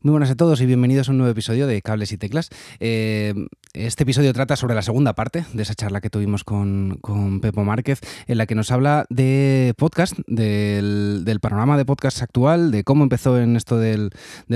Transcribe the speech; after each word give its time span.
Muy 0.00 0.12
buenas 0.12 0.30
a 0.30 0.36
todos 0.36 0.60
y 0.60 0.66
bienvenidos 0.66 1.08
a 1.08 1.10
un 1.10 1.18
nuevo 1.18 1.32
episodio 1.32 1.66
de 1.66 1.82
Cables 1.82 2.12
y 2.12 2.18
Teclas. 2.18 2.50
Eh, 2.78 3.34
este 3.72 4.04
episodio 4.04 4.32
trata 4.32 4.54
sobre 4.54 4.76
la 4.76 4.82
segunda 4.82 5.14
parte 5.14 5.44
de 5.52 5.62
esa 5.64 5.74
charla 5.74 6.00
que 6.00 6.08
tuvimos 6.08 6.44
con, 6.44 7.00
Pepo 7.42 7.64
Márquez, 7.64 8.00
en 8.28 8.38
la 8.38 8.46
que 8.46 8.54
nos 8.54 8.70
habla 8.70 9.06
de 9.10 9.74
podcast, 9.76 10.14
del, 10.28 11.38
panorama 11.40 11.76
de 11.76 11.84
podcast 11.84 12.22
actual, 12.22 12.70
de 12.70 12.84
cómo 12.84 13.02
empezó 13.02 13.40
en 13.40 13.56
esto 13.56 13.76
del, 13.76 14.10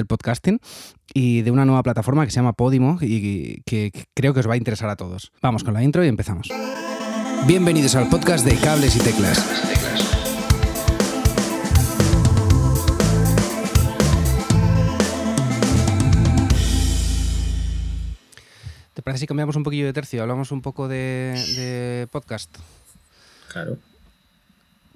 podcasting 0.06 0.60
y 1.12 1.43
de 1.43 1.50
una 1.50 1.64
nueva 1.64 1.82
plataforma 1.82 2.24
que 2.24 2.30
se 2.30 2.36
llama 2.36 2.52
Podimo 2.52 2.98
y 3.00 3.62
que 3.62 3.90
creo 4.14 4.34
que 4.34 4.40
os 4.40 4.48
va 4.48 4.54
a 4.54 4.59
interesar 4.59 4.90
a 4.90 4.96
todos. 4.96 5.32
Vamos 5.43 5.64
con 5.64 5.74
la 5.74 5.82
intro 5.82 6.04
y 6.04 6.09
empezamos. 6.09 6.48
Bienvenidos 7.48 7.96
al 7.96 8.09
podcast 8.09 8.46
de 8.46 8.54
Cables 8.56 8.95
y 8.95 9.00
Teclas. 9.00 10.11
¿Te 19.02 19.04
parece 19.04 19.22
si 19.22 19.26
cambiamos 19.26 19.56
un 19.56 19.64
poquillo 19.64 19.86
de 19.86 19.92
tercio? 19.92 20.22
Hablamos 20.22 20.52
un 20.52 20.62
poco 20.62 20.86
de, 20.86 22.06
podcast. 22.12 22.56
Claro. 23.48 23.76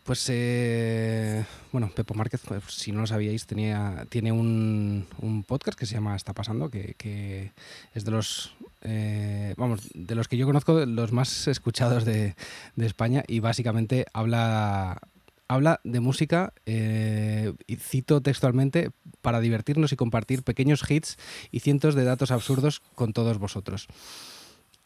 Pues, 0.05 0.25
eh, 0.29 1.45
bueno, 1.73 1.91
Pepo 1.93 2.15
Márquez, 2.15 2.41
pues, 2.47 2.63
si 2.69 2.93
no 2.93 3.01
lo 3.01 3.09
sabíais, 3.09 3.47
tenía, 3.47 4.07
tiene 4.09 4.31
un, 4.31 5.09
podcast 5.49 5.77
que 5.77 5.87
se 5.87 5.95
llama 5.95 6.15
Está 6.15 6.35
Pasando, 6.35 6.71
que, 6.71 7.51
es 7.95 8.05
de 8.05 8.11
los, 8.13 8.55
eh, 8.83 9.55
vamos, 9.57 9.91
de 9.93 10.15
los 10.15 10.29
que 10.29 10.37
yo 10.37 10.47
conozco, 10.47 10.87
los 10.87 11.11
más 11.11 11.49
escuchados 11.49 12.05
de, 12.05 12.37
de 12.77 12.87
España 12.87 13.25
y 13.27 13.41
básicamente 13.41 14.07
habla 14.13 15.01
habla 15.49 15.81
de 15.85 16.01
música, 16.01 16.53
eh, 16.67 17.53
y 17.67 17.77
cito 17.77 18.21
textualmente, 18.21 18.91
para 19.23 19.41
divertirnos 19.41 19.93
y 19.93 19.97
compartir 19.97 20.43
pequeños 20.43 20.89
hits 20.89 21.19
y 21.51 21.61
cientos 21.61 21.95
de 21.95 22.05
datos 22.05 22.31
absurdos 22.31 22.83
con 22.95 23.13
todos 23.13 23.39
vosotros. 23.39 23.89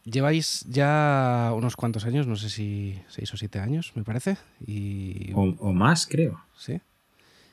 Lleváis 0.05 0.64
ya 0.69 1.52
unos 1.55 1.77
cuantos 1.77 2.05
años, 2.06 2.27
no 2.27 2.36
sé 2.36 2.48
si 2.48 2.98
seis 3.08 3.33
o 3.34 3.36
siete 3.36 3.58
años, 3.58 3.92
me 3.94 4.02
parece. 4.02 4.39
Y... 4.67 5.30
O, 5.34 5.72
más, 5.72 6.06
creo. 6.06 6.41
Sí. 6.56 6.80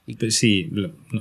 Y... 0.06 0.32
Sí, 0.32 0.72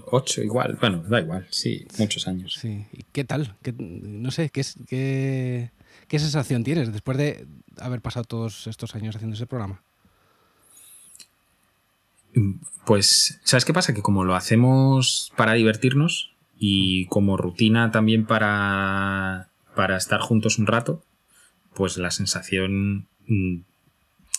ocho 0.06 0.43
igual. 0.43 0.78
Bueno, 0.81 1.03
da 1.09 1.21
igual, 1.21 1.47
sí, 1.50 1.84
muchos 1.98 2.28
años. 2.28 2.55
Sí. 2.55 2.87
¿Y 2.93 3.05
qué 3.12 3.25
tal? 3.25 3.56
no 3.78 4.31
sé, 4.31 4.50
¿qué, 4.50 4.65
qué, 4.89 5.71
¿qué 6.06 6.19
sensación 6.21 6.62
tienes 6.62 6.93
después 6.93 7.19
de 7.19 7.47
haber 7.78 8.00
pasado 8.00 8.25
todos 8.25 8.69
estos 8.69 8.95
años 8.95 9.17
haciendo 9.17 9.34
ese 9.34 9.47
programa? 9.47 9.83
Pues, 12.84 13.41
¿sabes 13.45 13.65
qué 13.65 13.73
pasa? 13.73 13.95
Que 13.95 14.03
como 14.03 14.25
lo 14.25 14.34
hacemos 14.34 15.33
para 15.37 15.55
divertirnos 15.55 16.34
y 16.59 17.06
como 17.06 17.37
rutina 17.37 17.91
también 17.91 18.27
para, 18.27 19.48
para 19.75 19.97
estar 19.97 20.20
juntos 20.20 20.59
un 20.59 20.67
rato, 20.67 21.03
pues 21.75 21.97
la 21.98 22.11
sensación... 22.11 23.06
Mm, 23.27 23.61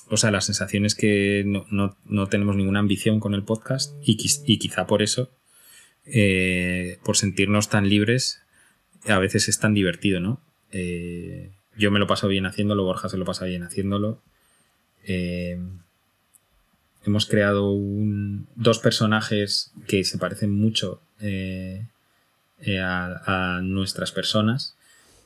o 0.09 0.15
sea, 0.15 0.31
la 0.31 0.39
sensación 0.39 0.85
es 0.85 0.95
que 0.95 1.43
no, 1.45 2.27
tenemos 2.27 2.55
ninguna 2.55 2.79
ambición 2.79 3.19
con 3.19 3.33
el 3.33 3.43
podcast 3.43 3.93
y, 4.01 4.15
quizá 4.15 4.87
por 4.87 5.01
eso, 5.01 5.29
eh, 6.05 6.97
por 7.03 7.17
sentirnos 7.17 7.67
tan 7.67 7.89
libres, 7.89 8.41
a 9.05 9.19
veces 9.19 9.49
es 9.49 9.59
tan 9.59 9.73
divertido, 9.73 10.21
¿no? 10.21 10.39
Eh, 10.71 11.51
yo 11.77 11.91
me 11.91 11.99
lo 11.99 12.07
paso 12.07 12.29
bien 12.29 12.45
haciéndolo, 12.45 12.85
Borja 12.85 13.09
se 13.09 13.17
lo 13.17 13.25
pasa 13.25 13.45
bien 13.45 13.63
haciéndolo. 13.63 14.21
Eh, 15.03 15.59
hemos 17.07 17.25
creado 17.25 17.73
dos 18.55 18.79
personajes 18.79 19.71
que 19.87 20.03
se 20.03 20.17
parecen 20.17 20.51
mucho 20.51 21.01
eh, 21.21 21.85
eh, 22.61 22.79
a, 22.79 23.61
nuestras 23.63 24.11
personas 24.11 24.75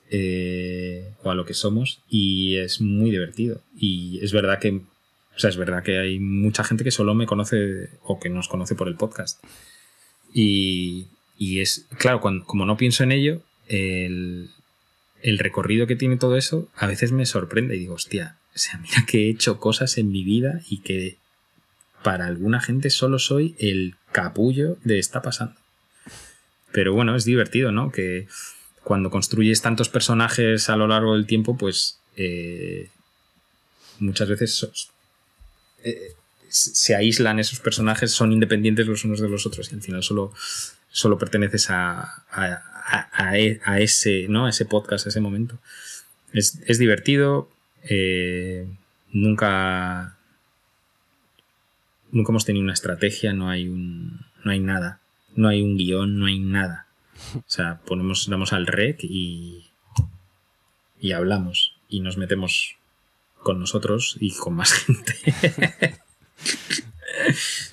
eh, 0.09 1.11
o 1.23 1.31
a 1.31 1.35
lo 1.35 1.45
que 1.45 1.53
somos 1.53 2.01
y 2.09 2.57
es 2.57 2.81
muy 2.81 3.11
divertido. 3.11 3.61
Y 3.75 4.19
es 4.21 4.31
verdad 4.31 4.59
que, 4.59 4.69
o 4.69 5.39
sea, 5.39 5.49
es 5.49 5.57
verdad 5.57 5.83
que 5.83 5.97
hay 5.97 6.19
mucha 6.19 6.63
gente 6.63 6.83
que 6.83 6.91
solo 6.91 7.15
me 7.15 7.25
conoce 7.25 7.89
o 8.03 8.19
que 8.19 8.29
nos 8.29 8.47
conoce 8.47 8.75
por 8.75 8.87
el 8.87 8.95
podcast. 8.95 9.43
Y, 10.33 11.07
es, 11.39 11.87
claro, 11.97 12.21
como 12.21 12.65
no 12.65 12.77
pienso 12.77 13.03
en 13.03 13.11
ello, 13.11 13.41
el, 13.67 14.49
el 15.23 15.39
recorrido 15.39 15.87
que 15.87 15.95
tiene 15.95 16.17
todo 16.17 16.37
eso 16.37 16.69
a 16.75 16.85
veces 16.85 17.11
me 17.11 17.25
sorprende 17.25 17.75
y 17.75 17.79
digo, 17.79 17.95
hostia, 17.95 18.37
o 18.55 18.59
sea, 18.59 18.77
mira 18.77 19.05
que 19.07 19.25
he 19.25 19.29
hecho 19.29 19.59
cosas 19.59 19.97
en 19.97 20.11
mi 20.11 20.23
vida 20.23 20.61
y 20.69 20.81
que 20.81 21.17
para 22.03 22.25
alguna 22.25 22.61
gente 22.61 22.89
solo 22.89 23.19
soy 23.19 23.55
el 23.59 23.95
capullo 24.11 24.77
de 24.83 24.99
está 24.99 25.21
pasando. 25.21 25.55
Pero 26.71 26.93
bueno, 26.93 27.15
es 27.15 27.25
divertido, 27.25 27.71
¿no? 27.71 27.91
Que 27.91 28.27
cuando 28.83 29.09
construyes 29.09 29.61
tantos 29.61 29.89
personajes 29.89 30.69
a 30.69 30.75
lo 30.75 30.87
largo 30.87 31.15
del 31.15 31.27
tiempo, 31.27 31.57
pues 31.57 31.99
eh, 32.15 32.89
muchas 33.99 34.29
veces 34.29 34.67
eh, 35.83 36.13
se 36.49 36.95
aíslan 36.95 37.39
esos 37.39 37.59
personajes, 37.59 38.11
son 38.11 38.31
independientes 38.31 38.87
los 38.87 39.05
unos 39.05 39.21
de 39.21 39.29
los 39.29 39.45
otros 39.45 39.71
y 39.71 39.75
al 39.75 39.81
final 39.81 40.03
solo, 40.03 40.33
solo 40.89 41.17
perteneces 41.17 41.69
a, 41.69 42.23
a, 42.31 43.37
e, 43.37 43.59
ese, 43.79 44.27
¿no? 44.27 44.47
ese 44.47 44.65
podcast, 44.65 45.05
a 45.05 45.09
ese 45.09 45.21
momento. 45.21 45.59
Es, 46.33 46.77
divertido, 46.77 47.49
eh, 47.83 48.65
nunca 49.11 50.17
nunca 52.11 52.31
hemos 52.31 52.45
tenido 52.45 52.63
una 52.63 52.73
estrategia, 52.73 53.33
no 53.33 53.49
hay 53.49 53.67
un. 53.67 54.25
no 54.43 54.51
hay 54.51 54.59
nada. 54.59 54.99
No 55.35 55.47
hay 55.47 55.61
un 55.61 55.77
guion, 55.77 56.19
no 56.19 56.25
hay 56.25 56.39
nada. 56.39 56.87
O 57.35 57.43
sea, 57.47 57.79
ponemos, 57.85 58.27
damos 58.27 58.53
al 58.53 58.67
rec 58.67 58.99
y. 59.03 59.65
y 60.99 61.11
hablamos. 61.13 61.75
Y 61.89 62.01
nos 62.01 62.17
metemos 62.17 62.75
con 63.41 63.59
nosotros 63.59 64.17
y 64.19 64.35
con 64.35 64.53
más 64.53 64.73
gente. 64.85 65.15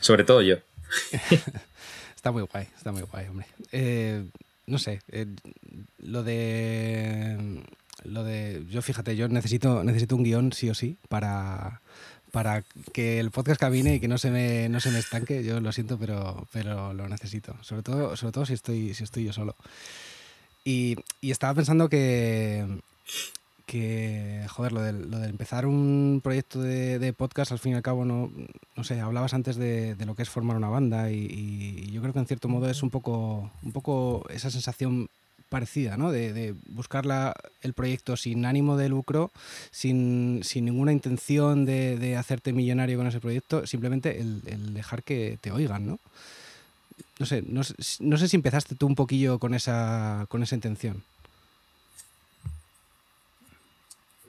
Sobre 0.00 0.24
todo 0.24 0.42
yo. 0.42 0.56
está 2.14 2.30
muy 2.30 2.42
guay, 2.42 2.68
está 2.76 2.92
muy 2.92 3.02
guay, 3.02 3.26
hombre. 3.26 3.46
Eh, 3.72 4.24
no 4.66 4.78
sé, 4.78 5.00
eh, 5.10 5.26
lo 5.98 6.22
de. 6.22 7.64
Lo 8.04 8.22
de. 8.22 8.64
Yo 8.70 8.82
fíjate, 8.82 9.16
yo 9.16 9.28
necesito, 9.28 9.82
necesito 9.82 10.14
un 10.14 10.22
guion 10.22 10.52
sí 10.52 10.70
o 10.70 10.74
sí 10.74 10.98
para 11.08 11.80
para 12.30 12.62
que 12.92 13.20
el 13.20 13.30
podcast 13.30 13.60
camine 13.60 13.96
y 13.96 14.00
que 14.00 14.08
no 14.08 14.18
se 14.18 14.30
me, 14.30 14.68
no 14.68 14.80
se 14.80 14.90
me 14.90 14.98
estanque. 14.98 15.44
Yo 15.44 15.60
lo 15.60 15.72
siento, 15.72 15.98
pero, 15.98 16.46
pero 16.52 16.92
lo 16.92 17.08
necesito. 17.08 17.56
Sobre 17.62 17.82
todo, 17.82 18.16
sobre 18.16 18.32
todo 18.32 18.46
si, 18.46 18.54
estoy, 18.54 18.94
si 18.94 19.04
estoy 19.04 19.24
yo 19.24 19.32
solo. 19.32 19.56
Y, 20.64 20.96
estaba 21.22 21.54
pensando 21.54 21.88
que, 21.88 22.66
que 23.64 24.44
joder, 24.48 24.72
lo 24.72 24.82
de, 24.82 24.92
lo 24.92 25.18
de 25.18 25.28
empezar 25.28 25.66
un 25.66 26.20
proyecto 26.22 26.60
de, 26.60 27.12
podcast, 27.16 27.52
al 27.52 27.58
fin 27.58 27.72
y 27.72 27.74
al 27.76 27.82
cabo, 27.82 28.04
no, 28.04 28.30
no 28.76 28.84
sé, 28.84 29.00
hablabas 29.00 29.32
antes 29.34 29.56
de, 29.56 29.96
lo 30.04 30.14
que 30.14 30.22
es 30.22 30.28
formar 30.28 30.56
una 30.56 30.68
banda 30.68 31.10
y, 31.10 31.26
y, 31.30 31.90
yo 31.90 32.02
creo 32.02 32.12
que 32.12 32.18
en 32.18 32.26
cierto 32.26 32.48
modo 32.48 32.68
es 32.68 32.82
un 32.82 32.90
poco, 32.90 33.50
un 33.62 33.72
poco 33.72 34.26
esa 34.28 34.50
sensación 34.50 35.08
parecida, 35.48 35.96
¿no? 35.96 36.12
De, 36.12 36.54
buscar 36.68 37.04
el 37.62 37.72
proyecto 37.72 38.16
sin 38.16 38.44
ánimo 38.44 38.76
de 38.76 38.88
lucro, 38.88 39.30
sin, 39.70 40.40
ninguna 40.40 40.92
intención 40.92 41.64
de, 41.64 42.16
hacerte 42.16 42.52
millonario 42.52 42.98
con 42.98 43.06
ese 43.06 43.20
proyecto, 43.20 43.66
simplemente 43.66 44.20
el, 44.20 44.74
dejar 44.74 45.02
que 45.02 45.38
te 45.40 45.50
oigan, 45.50 45.86
¿no? 45.86 45.98
No 47.18 47.26
sé, 47.26 47.42
no, 47.46 47.64
sé 47.64 48.28
si 48.28 48.36
empezaste 48.36 48.74
tú 48.76 48.86
un 48.86 48.94
poquillo 48.94 49.38
con 49.38 49.54
esa, 49.54 50.26
con 50.28 50.42
esa 50.42 50.54
intención. 50.54 51.02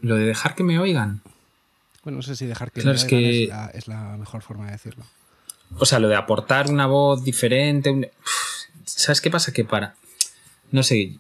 Lo 0.02 0.16
de 0.16 0.26
dejar 0.26 0.56
que 0.56 0.64
me 0.64 0.80
oigan. 0.80 1.22
Bueno, 2.04 2.18
no 2.18 2.22
sé 2.24 2.36
si 2.36 2.46
dejar 2.46 2.72
que 2.72 2.82
me 2.82 2.90
oigan 2.90 3.06
es, 3.06 3.50
la, 3.50 3.66
es, 3.68 3.88
la, 3.88 4.18
mejor 4.18 4.42
forma 4.42 4.66
de 4.66 4.72
decirlo. 4.72 5.04
O 5.78 5.86
sea, 5.86 6.00
lo 6.00 6.08
de 6.08 6.16
aportar 6.16 6.70
una 6.72 6.88
voz 6.88 7.24
diferente. 7.24 8.12
¿Sabes 8.86 9.22
qué 9.22 9.30
pasa? 9.30 9.52
Que 9.52 9.66
para 9.66 9.96
no 10.72 10.84
sé. 10.84 11.18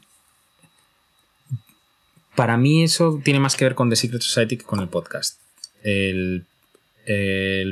Para 2.36 2.57
mí 2.57 2.84
eso 2.84 3.19
tiene 3.24 3.40
más 3.40 3.56
que 3.56 3.66
ver 3.66 3.75
con 3.75 3.90
The 3.90 3.96
Secret 3.96 4.22
Society 4.22 4.57
que 4.57 4.66
con 4.66 4.80
el 4.80 4.88
podcast. 4.88 5.40
El, 5.84 6.46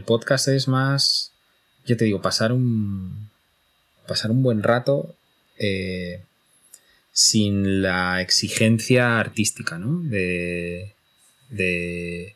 podcast 0.06 0.48
es 0.48 0.68
más, 0.68 1.32
yo 1.86 1.96
te 1.96 2.06
digo, 2.06 2.22
pasar 2.22 2.52
un, 2.52 3.30
pasar 4.08 4.32
un 4.32 4.44
buen 4.44 4.64
rato 4.64 5.16
eh, 5.58 6.24
sin 7.12 7.82
la 7.82 8.22
exigencia 8.22 9.20
artística, 9.20 9.78
¿no? 9.78 10.02
De, 10.02 10.94
de, 11.50 12.36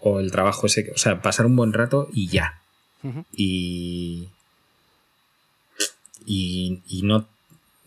o 0.00 0.20
el 0.20 0.30
trabajo 0.30 0.66
ese, 0.66 0.90
o 0.94 0.98
sea, 0.98 1.20
pasar 1.22 1.46
un 1.46 1.56
buen 1.56 1.72
rato 1.72 2.08
y 2.12 2.28
ya. 2.28 2.60
y, 3.32 4.30
y, 6.26 6.82
y 6.88 7.02
no, 7.02 7.28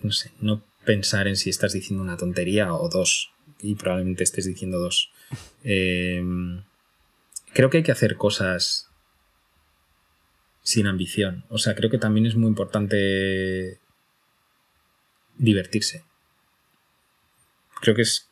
no 0.01 0.11
sé, 0.11 0.31
no 0.39 0.63
pensar 0.85 1.27
en 1.27 1.35
si 1.35 1.49
estás 1.49 1.73
diciendo 1.73 2.03
una 2.03 2.17
tontería 2.17 2.73
o 2.73 2.89
dos. 2.89 3.31
Y 3.59 3.75
probablemente 3.75 4.23
estés 4.23 4.45
diciendo 4.45 4.79
dos. 4.79 5.11
Em, 5.63 6.63
creo 7.53 7.69
que 7.69 7.77
hay 7.77 7.83
que 7.83 7.91
hacer 7.91 8.15
cosas 8.15 8.87
sin 10.61 10.87
ambición. 10.87 11.43
O 11.49 11.57
sea, 11.57 11.75
creo 11.75 11.89
que 11.89 11.97
también 11.97 12.25
es 12.25 12.35
muy 12.35 12.47
importante 12.47 13.79
divertirse. 15.37 16.03
Creo 17.81 17.95
que 17.95 18.01
es, 18.01 18.29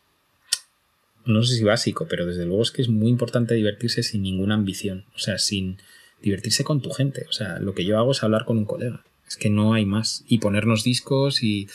no 1.25 1.43
sé 1.43 1.55
si 1.55 1.63
básico, 1.63 2.07
pero 2.07 2.25
desde 2.25 2.45
luego 2.45 2.63
es 2.63 2.71
que 2.71 2.81
es 2.81 2.89
muy 2.89 3.09
importante 3.09 3.55
divertirse 3.55 4.03
sin 4.03 4.23
ninguna 4.23 4.55
ambición, 4.55 5.05
o 5.15 5.19
sea, 5.19 5.37
sin 5.37 5.77
divertirse 6.21 6.63
con 6.63 6.81
tu 6.81 6.89
gente, 6.89 7.25
o 7.29 7.31
sea, 7.31 7.59
lo 7.59 7.73
que 7.73 7.85
yo 7.85 7.97
hago 7.97 8.11
es 8.11 8.23
hablar 8.23 8.45
con 8.45 8.57
un 8.57 8.65
colega, 8.65 9.03
es 9.27 9.37
que 9.37 9.49
no 9.49 9.73
hay 9.73 9.85
más, 9.85 10.23
y 10.27 10.39
ponernos 10.39 10.83
discos 10.83 11.43
y, 11.43 11.67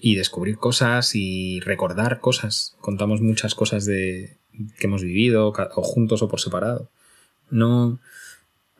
y 0.00 0.16
descubrir 0.16 0.56
cosas 0.56 1.14
y 1.14 1.60
recordar 1.60 2.20
cosas, 2.20 2.76
contamos 2.80 3.20
muchas 3.20 3.54
cosas 3.54 3.84
de 3.84 4.36
que 4.78 4.86
hemos 4.86 5.02
vivido, 5.02 5.48
o 5.48 5.82
juntos 5.82 6.22
o 6.22 6.28
por 6.28 6.40
separado. 6.40 6.90
No, 7.50 7.98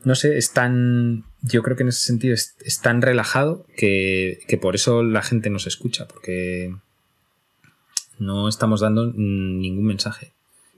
no 0.04 0.14
sé, 0.14 0.36
es 0.36 0.52
tan. 0.52 1.24
Yo 1.42 1.62
creo 1.62 1.76
que 1.76 1.82
en 1.82 1.88
ese 1.88 2.06
sentido 2.06 2.34
es, 2.34 2.80
tan 2.82 3.02
relajado 3.02 3.66
que, 3.76 4.58
por 4.60 4.74
eso 4.74 5.02
la 5.02 5.22
gente 5.22 5.50
nos 5.50 5.66
escucha, 5.66 6.06
porque 6.06 6.74
no 8.18 8.48
estamos 8.48 8.80
dando 8.80 9.06
ningún 9.06 9.84
mensaje. 9.84 10.32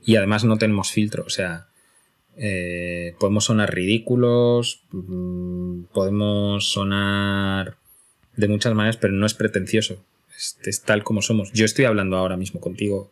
Y 0.04 0.16
además 0.16 0.44
no 0.44 0.58
tenemos 0.58 0.92
filtro, 0.92 1.24
o 1.26 1.30
sea, 1.30 1.66
eh, 2.36 3.14
podemos 3.18 3.44
sonar 3.44 3.74
ridículos, 3.74 4.82
mm, 4.92 5.84
podemos 5.92 6.68
sonar 6.70 7.76
de 8.36 8.48
muchas 8.48 8.74
maneras, 8.74 8.96
pero 8.96 9.12
no 9.12 9.26
es 9.26 9.34
pretencioso. 9.34 10.04
Es, 10.64 10.82
tal 10.82 11.02
como 11.02 11.22
somos. 11.22 11.52
Yo 11.52 11.64
estoy 11.64 11.86
hablando 11.86 12.16
ahora 12.16 12.36
mismo 12.36 12.60
contigo 12.60 13.10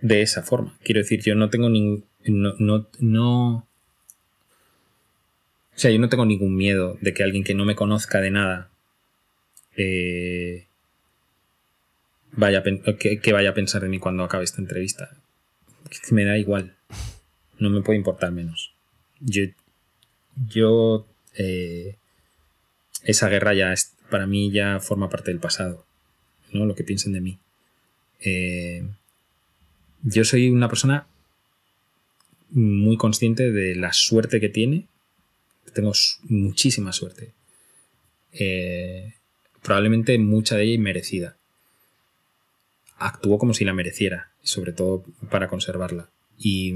de 0.00 0.22
esa 0.22 0.42
forma. 0.42 0.78
Quiero 0.84 1.00
decir, 1.00 1.20
yo 1.22 1.34
no 1.34 1.50
tengo 1.50 1.68
ningún. 1.68 2.04
no, 2.24 2.86
no 3.00 3.66
o 5.74 5.82
sea, 5.82 5.90
yo 5.90 5.98
no 5.98 6.10
tengo 6.10 6.26
ningún 6.26 6.56
miedo 6.56 6.98
de 7.00 7.14
que 7.14 7.22
alguien 7.22 7.42
que 7.42 7.54
no 7.54 7.64
me 7.64 7.74
conozca 7.74 8.20
de 8.20 8.30
nada 8.30 8.70
eh, 9.76 10.66
vaya 12.32 12.62
que, 12.62 13.32
vaya 13.32 13.50
a 13.50 13.54
pensar 13.54 13.82
de 13.82 13.88
mí 13.88 13.98
cuando 13.98 14.24
acabe 14.24 14.44
esta 14.44 14.60
entrevista. 14.60 15.16
me 16.10 16.24
da 16.24 16.38
igual. 16.38 16.76
No 17.60 17.70
me 17.70 17.82
puede 17.82 17.98
importar 17.98 18.32
menos. 18.32 18.72
Yo. 19.20 19.44
Yo. 20.48 21.06
Eh, 21.36 21.96
esa 23.04 23.28
guerra 23.28 23.54
ya 23.54 23.72
es, 23.72 23.94
para 24.10 24.26
mí 24.26 24.50
ya 24.50 24.80
forma 24.80 25.08
parte 25.08 25.30
del 25.30 25.40
pasado. 25.40 25.86
¿no? 26.52 26.66
Lo 26.66 26.74
que 26.74 26.84
piensen 26.84 27.12
de 27.12 27.20
mí. 27.20 27.38
Eh, 28.20 28.84
yo 30.02 30.24
soy 30.24 30.50
una 30.50 30.68
persona 30.68 31.06
muy 32.50 32.96
consciente 32.96 33.52
de 33.52 33.76
la 33.76 33.92
suerte 33.92 34.40
que 34.40 34.48
tiene 34.48 34.88
tengo 35.70 35.92
muchísima 36.24 36.92
suerte. 36.92 37.32
Eh, 38.32 39.14
probablemente 39.62 40.18
mucha 40.18 40.56
de 40.56 40.64
ella 40.64 40.74
inmerecida. 40.74 41.36
Actúo 42.96 43.38
como 43.38 43.54
si 43.54 43.64
la 43.64 43.72
mereciera, 43.72 44.30
sobre 44.42 44.72
todo 44.72 45.04
para 45.30 45.48
conservarla. 45.48 46.10
Y, 46.38 46.74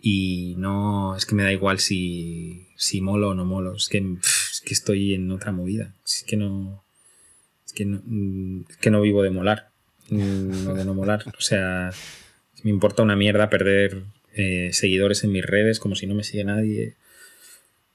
y 0.00 0.54
no, 0.58 1.16
es 1.16 1.26
que 1.26 1.34
me 1.34 1.42
da 1.42 1.52
igual 1.52 1.80
si, 1.80 2.66
si 2.76 3.00
molo 3.00 3.30
o 3.30 3.34
no 3.34 3.44
molo. 3.44 3.74
Es 3.74 3.88
que, 3.88 3.98
es 3.98 4.62
que 4.64 4.74
estoy 4.74 5.14
en 5.14 5.30
otra 5.30 5.52
movida. 5.52 5.94
Es 6.04 6.24
que 6.26 6.36
no, 6.36 6.84
es 7.66 7.72
que 7.72 7.84
no, 7.84 8.02
que 8.80 8.90
no 8.90 9.00
vivo 9.00 9.22
de 9.22 9.30
molar. 9.30 9.70
No 10.10 10.74
de 10.74 10.84
no 10.84 10.94
molar. 10.94 11.24
O 11.36 11.40
sea, 11.40 11.90
me 12.62 12.70
importa 12.70 13.02
una 13.02 13.16
mierda 13.16 13.50
perder 13.50 14.04
eh, 14.34 14.70
seguidores 14.72 15.24
en 15.24 15.32
mis 15.32 15.44
redes 15.44 15.80
como 15.80 15.94
si 15.94 16.06
no 16.06 16.14
me 16.14 16.24
sigue 16.24 16.44
nadie. 16.44 16.94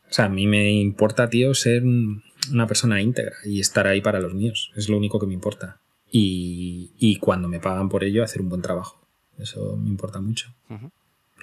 O 0.10 0.14
sea, 0.14 0.26
a 0.26 0.30
mí 0.30 0.46
me 0.46 0.72
importa, 0.72 1.30
tío, 1.30 1.56
ser 1.56 1.84
una 1.84 2.68
persona 2.68 3.02
íntegra 3.02 3.36
y 3.46 3.60
estar 3.60 3.88
ahí 3.88 4.02
para 4.02 4.20
los 4.20 4.34
míos. 4.34 4.72
Es 4.76 4.90
lo 4.90 4.98
único 4.98 5.20
que 5.20 5.26
me 5.26 5.34
importa. 5.34 5.80
Y, 6.12 7.18
cuando 7.20 7.48
me 7.48 7.60
pagan 7.60 7.90
por 7.90 8.04
ello, 8.04 8.24
hacer 8.24 8.42
un 8.42 8.50
buen 8.50 8.62
trabajo. 8.62 9.02
Eso 9.40 9.76
me 9.78 9.90
importa 9.90 10.22
mucho. 10.22 10.54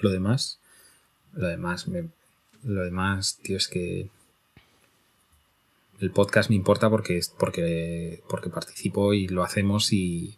Lo 0.01 0.09
demás, 0.09 0.59
lo 1.33 1.47
demás, 1.47 1.87
lo 2.63 2.81
demás, 2.83 3.39
tío, 3.41 3.57
es 3.57 3.67
que 3.67 4.09
el 5.99 6.11
podcast 6.11 6.49
me 6.49 6.55
importa 6.55 6.89
porque, 6.89 7.21
porque, 7.37 8.21
porque 8.27 8.49
participo 8.49 9.13
y 9.13 9.27
lo 9.27 9.43
hacemos 9.43 9.93
y, 9.93 10.37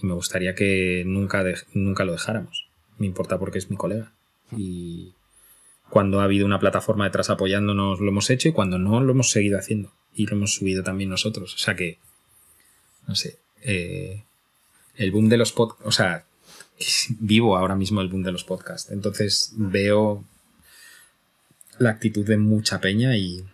me 0.00 0.14
gustaría 0.14 0.56
que 0.56 1.04
nunca, 1.06 1.44
nunca 1.74 2.04
lo 2.04 2.12
dejáramos. 2.12 2.66
Me 2.98 3.06
importa 3.06 3.38
porque 3.38 3.58
es 3.58 3.70
mi 3.70 3.76
colega. 3.76 4.12
Y, 4.50 5.14
cuando 5.92 6.20
ha 6.20 6.24
habido 6.24 6.46
una 6.46 6.58
plataforma 6.58 7.04
detrás 7.04 7.28
apoyándonos 7.28 8.00
lo 8.00 8.08
hemos 8.08 8.30
hecho 8.30 8.48
y 8.48 8.52
cuando 8.52 8.78
no 8.78 9.02
lo 9.02 9.12
hemos 9.12 9.30
seguido 9.30 9.58
haciendo 9.58 9.92
y 10.14 10.24
lo 10.24 10.36
hemos 10.36 10.54
subido 10.54 10.82
también 10.82 11.10
nosotros. 11.10 11.54
O 11.54 11.58
sea 11.58 11.76
que, 11.76 11.98
no 13.06 13.14
sé, 13.14 13.38
eh, 13.60 14.24
el 14.96 15.12
boom 15.12 15.28
de 15.28 15.36
los 15.36 15.52
podcasts, 15.52 15.84
o 15.86 15.92
sea, 15.92 16.24
vivo 17.18 17.56
ahora 17.56 17.76
mismo 17.76 18.00
el 18.00 18.08
boom 18.08 18.22
de 18.22 18.32
los 18.32 18.44
podcasts. 18.44 18.90
Entonces 18.90 19.52
veo 19.56 20.24
la 21.78 21.90
actitud 21.90 22.26
de 22.26 22.36
mucha 22.36 22.80
peña 22.80 23.16
y 23.16 23.44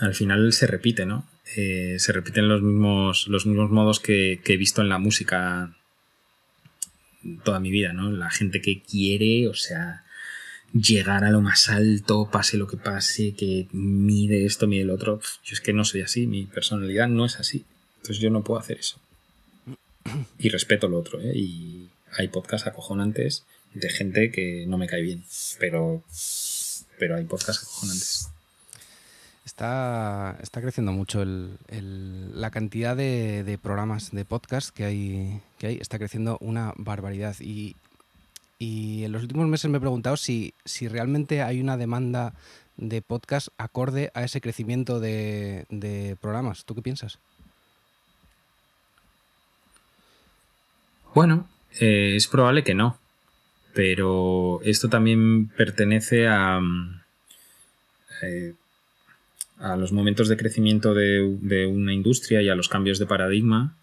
al 0.00 0.14
final 0.14 0.52
se 0.52 0.66
repite, 0.66 1.06
¿no? 1.06 1.26
Eh, 1.56 1.96
se 1.98 2.12
repiten 2.12 2.48
los 2.48 2.62
mismos, 2.62 3.28
los 3.28 3.46
mismos 3.46 3.70
modos 3.70 4.00
que, 4.00 4.40
que 4.44 4.54
he 4.54 4.56
visto 4.56 4.82
en 4.82 4.88
la 4.88 4.98
música 4.98 5.74
toda 7.44 7.60
mi 7.60 7.70
vida, 7.70 7.92
¿no? 7.92 8.10
La 8.10 8.30
gente 8.30 8.60
que 8.60 8.82
quiere, 8.82 9.48
o 9.48 9.54
sea, 9.54 10.04
llegar 10.72 11.24
a 11.24 11.30
lo 11.30 11.40
más 11.40 11.68
alto, 11.68 12.28
pase 12.30 12.56
lo 12.56 12.66
que 12.66 12.76
pase, 12.76 13.34
que 13.34 13.68
mide 13.72 14.44
esto, 14.44 14.66
mide 14.66 14.84
lo 14.84 14.94
otro. 14.94 15.20
Yo 15.44 15.54
es 15.54 15.60
que 15.60 15.72
no 15.72 15.84
soy 15.84 16.02
así, 16.02 16.26
mi 16.26 16.46
personalidad 16.46 17.08
no 17.08 17.24
es 17.24 17.36
así. 17.36 17.64
Entonces 17.96 18.18
yo 18.18 18.30
no 18.30 18.44
puedo 18.44 18.60
hacer 18.60 18.78
eso. 18.78 19.00
Y 20.38 20.48
respeto 20.50 20.88
lo 20.88 20.98
otro, 20.98 21.20
¿eh? 21.20 21.32
Y 21.34 21.88
hay 22.16 22.28
podcasts 22.28 22.66
acojonantes 22.66 23.44
de 23.74 23.88
gente 23.90 24.30
que 24.30 24.64
no 24.66 24.78
me 24.78 24.86
cae 24.86 25.02
bien, 25.02 25.24
pero, 25.58 26.02
pero 26.98 27.16
hay 27.16 27.24
podcasts 27.24 27.64
acojonantes. 27.64 28.28
Está, 29.44 30.36
está 30.42 30.60
creciendo 30.60 30.92
mucho 30.92 31.24
la 31.24 32.50
cantidad 32.50 32.96
de, 32.96 33.44
de, 33.44 33.58
programas 33.58 34.10
de 34.10 34.24
podcast 34.24 34.70
que 34.70 34.84
hay, 34.84 35.40
que 35.58 35.68
hay. 35.68 35.78
Está 35.80 35.98
creciendo 35.98 36.36
una 36.40 36.72
barbaridad. 36.76 37.36
Y 37.40 37.76
y 38.58 39.04
en 39.04 39.12
los 39.12 39.22
últimos 39.22 39.46
meses 39.48 39.70
me 39.70 39.78
he 39.78 39.80
preguntado 39.80 40.16
si, 40.16 40.54
si 40.64 40.88
realmente 40.88 41.42
hay 41.42 41.60
una 41.60 41.76
demanda 41.76 42.32
de 42.76 43.02
podcast 43.02 43.48
acorde 43.58 44.10
a 44.14 44.24
ese 44.24 44.40
crecimiento 44.40 45.00
de, 45.00 46.16
programas. 46.20 46.64
¿Tú 46.64 46.74
qué 46.74 46.82
piensas? 46.82 47.18
Bueno, 51.14 51.48
eh, 51.80 52.14
es 52.16 52.26
probable 52.26 52.64
que 52.64 52.74
no. 52.74 52.98
Pero 53.74 54.60
esto 54.64 54.88
también 54.88 55.48
pertenece 55.48 56.26
a, 56.28 56.60
mm, 56.60 57.00
eh, 58.22 58.54
a 59.58 59.76
los 59.76 59.92
momentos 59.92 60.28
de 60.28 60.36
crecimiento 60.36 60.94
de, 60.94 61.66
una 61.66 61.92
industria 61.92 62.42
y 62.42 62.48
a 62.48 62.54
los 62.54 62.68
cambios 62.68 62.98
de 62.98 63.06
paradigma. 63.06 63.76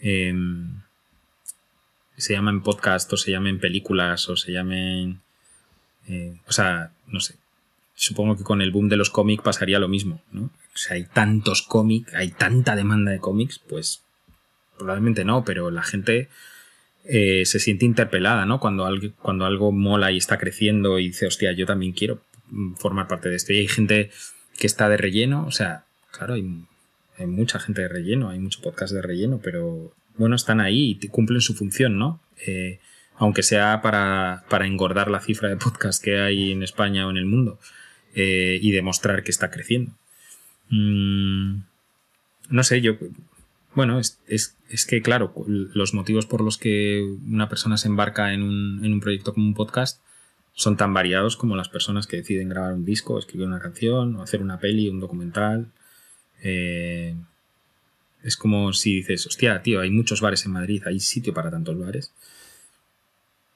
Em, 0.00 0.82
se 2.16 2.34
llamen 2.34 2.62
podcast 2.62 3.12
o 3.12 3.16
se 3.16 3.30
llamen 3.30 3.60
películas 3.60 4.28
o 4.28 4.36
se 4.36 4.52
llamen... 4.52 5.20
Eh, 6.08 6.36
o 6.46 6.52
sea, 6.52 6.92
no 7.06 7.20
sé. 7.20 7.36
Supongo 7.94 8.36
que 8.36 8.44
con 8.44 8.62
el 8.62 8.70
boom 8.70 8.88
de 8.88 8.96
los 8.96 9.10
cómics 9.10 9.42
pasaría 9.42 9.78
lo 9.78 9.88
mismo, 9.88 10.22
¿no? 10.32 10.44
O 10.44 10.76
sea, 10.76 10.96
hay 10.96 11.04
tantos 11.04 11.62
cómics, 11.62 12.14
hay 12.14 12.30
tanta 12.30 12.76
demanda 12.76 13.10
de 13.10 13.20
cómics, 13.20 13.58
pues 13.58 14.02
probablemente 14.78 15.24
no, 15.24 15.44
pero 15.44 15.70
la 15.70 15.82
gente 15.82 16.28
eh, 17.04 17.44
se 17.46 17.58
siente 17.58 17.84
interpelada, 17.84 18.46
¿no? 18.46 18.60
Cuando 18.60 18.84
algo, 18.86 19.12
cuando 19.22 19.46
algo 19.46 19.72
mola 19.72 20.12
y 20.12 20.18
está 20.18 20.38
creciendo 20.38 20.98
y 20.98 21.08
dice, 21.08 21.26
hostia, 21.26 21.52
yo 21.52 21.66
también 21.66 21.92
quiero 21.92 22.22
formar 22.76 23.08
parte 23.08 23.28
de 23.28 23.36
esto. 23.36 23.52
Y 23.52 23.58
hay 23.58 23.68
gente 23.68 24.10
que 24.58 24.66
está 24.66 24.88
de 24.88 24.96
relleno, 24.96 25.46
o 25.46 25.50
sea, 25.50 25.84
claro, 26.12 26.34
hay, 26.34 26.44
mucha 27.26 27.58
gente 27.58 27.82
de 27.82 27.88
relleno, 27.88 28.30
hay 28.30 28.38
mucho 28.38 28.62
podcast 28.62 28.94
de 28.94 29.02
relleno, 29.02 29.40
pero 29.42 29.92
bueno, 30.16 30.36
están 30.36 30.60
ahí 30.60 30.98
y 31.00 31.08
cumplen 31.08 31.42
su 31.42 31.54
función, 31.54 31.98
¿no? 31.98 32.20
Eh, 32.46 32.78
aunque 33.16 33.42
sea 33.42 33.82
para, 33.82 34.42
engordar 34.64 35.10
la 35.10 35.20
cifra 35.20 35.50
de 35.50 35.56
podcast 35.56 36.02
que 36.02 36.18
hay 36.18 36.52
en 36.52 36.62
España 36.62 37.06
o 37.06 37.10
en 37.10 37.18
el 37.18 37.26
mundo 37.26 37.58
eh, 38.14 38.58
y 38.60 38.70
demostrar 38.72 39.22
que 39.22 39.30
está 39.30 39.50
creciendo. 39.50 39.92
Mm, 40.70 41.60
no 42.48 42.64
sé, 42.64 42.80
yo. 42.80 42.96
Bueno, 43.74 44.00
es, 44.00 44.56
que, 44.88 45.02
claro, 45.02 45.32
los 45.46 45.94
motivos 45.94 46.26
por 46.26 46.40
los 46.40 46.58
que 46.58 47.02
una 47.28 47.48
persona 47.48 47.76
se 47.76 47.88
embarca 47.88 48.32
en 48.32 48.42
un, 48.42 48.84
en 48.84 48.92
un 48.92 49.00
proyecto 49.00 49.32
como 49.32 49.46
un 49.46 49.54
podcast 49.54 50.00
son 50.52 50.76
tan 50.76 50.92
variados 50.92 51.36
como 51.36 51.56
las 51.56 51.68
personas 51.68 52.06
que 52.06 52.18
deciden 52.18 52.48
grabar 52.48 52.74
un 52.74 52.84
disco, 52.84 53.18
escribir 53.18 53.46
una 53.46 53.60
canción, 53.60 54.16
o 54.16 54.22
hacer 54.22 54.42
una 54.42 54.58
peli, 54.58 54.88
un 54.88 55.00
documental. 55.00 55.68
Eh, 56.42 57.14
es 58.22 58.36
como 58.36 58.72
si 58.72 58.96
dices, 58.96 59.26
hostia, 59.26 59.62
tío, 59.62 59.80
hay 59.80 59.90
muchos 59.90 60.20
bares 60.20 60.44
en 60.44 60.52
Madrid, 60.52 60.82
hay 60.86 61.00
sitio 61.00 61.32
para 61.32 61.50
tantos 61.50 61.78
bares. 61.78 62.12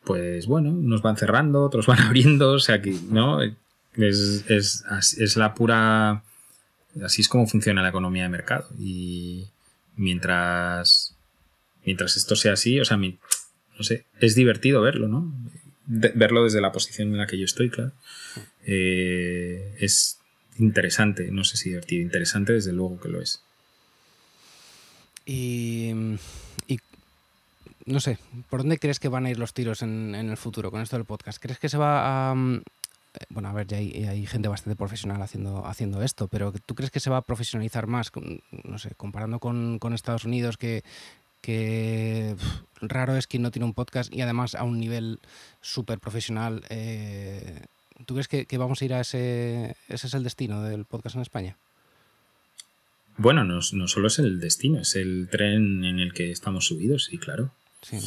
Pues 0.05 0.47
bueno, 0.47 0.71
unos 0.71 1.03
van 1.03 1.17
cerrando, 1.17 1.65
otros 1.65 1.87
van 1.87 2.01
abriendo, 2.03 2.53
o 2.53 2.59
sea 2.59 2.81
que, 2.81 2.97
¿no? 3.11 3.41
Es, 3.97 5.37
la 5.37 5.55
pura 5.55 6.23
Así 7.03 7.23
es 7.23 7.29
como 7.29 7.47
funciona 7.47 7.83
la 7.83 7.89
economía 7.89 8.23
de 8.23 8.29
mercado. 8.29 8.69
Y 8.79 9.49
mientras, 9.97 11.17
mientras 11.85 12.17
esto 12.17 12.37
sea 12.37 12.55
así, 12.55 12.81
o 12.81 12.85
sea, 12.85 12.97
no 12.97 13.83
sé, 13.83 14.05
es 14.21 14.35
divertido 14.35 14.81
verlo, 14.81 15.09
¿no? 15.09 15.33
verlo 15.87 16.45
desde 16.45 16.61
la 16.61 16.73
posición 16.73 17.09
en 17.09 17.19
la 17.19 17.27
que 17.27 17.39
yo 17.39 17.45
estoy, 17.45 17.71
claro. 17.71 17.93
Eh, 18.67 19.77
es 19.81 20.19
interesante, 20.59 21.31
no 21.31 21.45
sé 21.45 21.57
si 21.57 21.71
divertido, 21.71 22.03
interesante 22.03 22.53
desde 22.53 22.73
luego 22.73 23.01
que 23.01 23.09
lo 23.09 23.21
es. 23.21 23.43
Y, 25.27 25.93
no 27.87 28.01
sé, 28.01 28.19
¿por 28.49 28.61
dónde 28.61 28.79
crees 28.79 28.99
que 28.99 29.09
van 29.09 29.27
a 29.27 29.31
ir 29.31 29.39
los 29.39 29.53
tiros 29.53 29.83
en, 29.83 30.15
el 30.15 30.37
futuro 30.39 30.71
con 30.71 30.81
esto 30.81 30.97
del 30.97 31.05
podcast? 31.05 31.41
¿Crees 31.41 31.59
que 31.59 31.69
se 31.69 31.77
va 31.77 32.31
a... 32.31 32.35
Eh, 33.15 33.25
bueno, 33.29 33.49
a 33.49 33.53
ver, 33.53 33.67
ya 33.67 33.79
hay, 33.79 34.27
gente 34.27 34.49
bastante 34.49 34.77
profesional 34.77 35.23
haciendo, 35.23 35.67
haciendo 35.67 36.03
esto, 36.03 36.29
pero 36.29 36.53
¿tú 36.53 36.75
crees 36.75 36.91
que 36.91 37.01
se 37.01 37.11
va 37.11 37.19
a 37.19 37.23
profesionalizar 37.23 37.87
más? 37.87 38.11
No 38.65 38.79
sé, 38.79 38.95
comparando 38.97 39.39
con, 39.39 39.79
Estados 39.95 40.25
Unidos, 40.25 40.57
que, 40.57 40.83
que 41.41 42.37
raro 42.81 43.17
es 43.17 43.27
quien 43.27 43.43
no 43.43 43.51
tiene 43.51 43.67
un 43.67 43.75
podcast 43.75 44.13
y 44.13 44.21
además 44.21 44.55
a 44.55 44.65
un 44.65 44.81
nivel 44.81 45.21
súper 45.61 46.01
profesional. 46.01 46.65
Eh, 46.71 47.67
¿Tú 48.07 48.15
crees 48.15 48.29
que, 48.29 48.59
vamos 48.59 48.83
a 48.83 48.85
ir 48.85 48.95
a 48.95 49.01
ese, 49.01 49.77
ese 49.89 50.07
es 50.09 50.15
el 50.15 50.25
destino 50.25 50.63
del 50.63 50.85
podcast 50.85 51.15
en 51.17 51.23
España? 51.23 51.57
Bueno, 53.17 53.45
no, 53.45 53.63
solo 53.63 54.09
es 54.09 54.19
el 54.19 54.41
destino, 54.41 54.81
es 54.81 54.97
el 54.97 55.29
tren 55.31 55.85
en 55.85 56.01
el 56.01 56.13
que 56.13 56.33
estamos 56.33 56.67
subidos, 56.67 57.05
sí, 57.05 57.19
claro. 57.19 57.53
Sí, 57.81 58.01